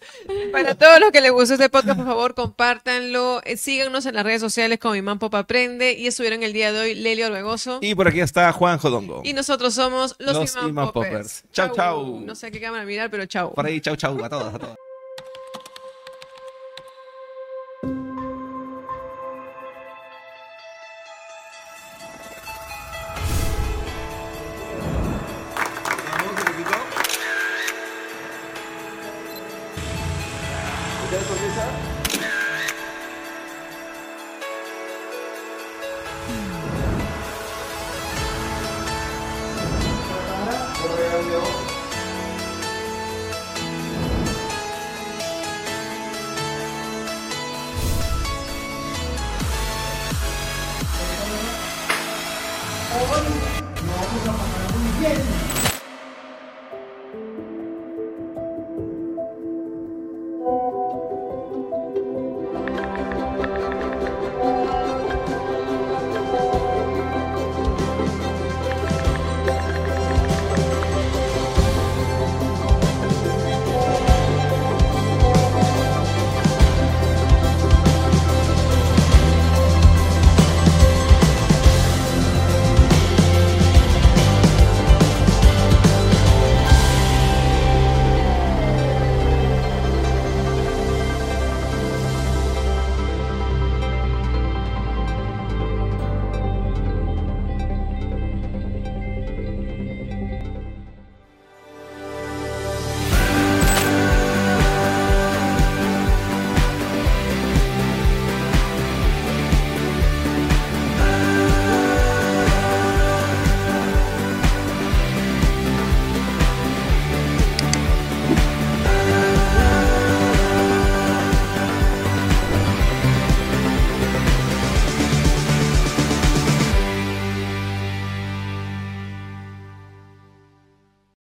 Para 0.52 0.76
todos 0.76 1.00
los 1.00 1.12
que 1.12 1.22
les 1.22 1.32
gustó 1.32 1.54
este 1.54 1.70
podcast, 1.70 1.98
por 1.98 2.06
favor, 2.08 2.34
compártanlo. 2.36 3.42
Eh, 3.46 3.56
Síganos 3.58 4.06
en 4.06 4.16
las 4.18 4.26
redes 4.26 4.42
sociales 4.42 4.80
como 4.80 4.96
Imán 4.96 5.20
Pop 5.20 5.36
Aprende 5.36 5.94
y 5.94 6.08
estuvieron 6.08 6.42
el 6.42 6.52
día 6.52 6.72
de 6.72 6.80
hoy 6.80 6.96
Lelio 6.96 7.28
Orbegoso. 7.28 7.78
Y 7.84 7.94
por 7.94 8.08
aquí 8.08 8.20
está 8.20 8.52
Juan 8.52 8.80
Jodongo. 8.80 9.22
Y 9.24 9.34
nosotros 9.34 9.76
somos 9.76 10.16
los, 10.18 10.36
Los 10.36 10.56
Imán 10.56 10.70
Imán 10.70 10.86
Poppers. 10.88 11.12
Poppers. 11.12 11.44
Chau, 11.52 11.72
chau. 11.76 12.20
No 12.22 12.34
sé 12.34 12.48
a 12.48 12.52
qué 12.52 12.60
cámara 12.60 12.84
mirar, 12.84 13.12
pero 13.12 13.28
chau. 13.28 13.54
Por 13.54 13.68
ahí, 13.68 13.80
chau, 13.80 13.96
chau, 13.96 14.24
a 14.24 14.28
todos, 14.28 14.56
a 14.56 14.58
todos. 14.58 14.76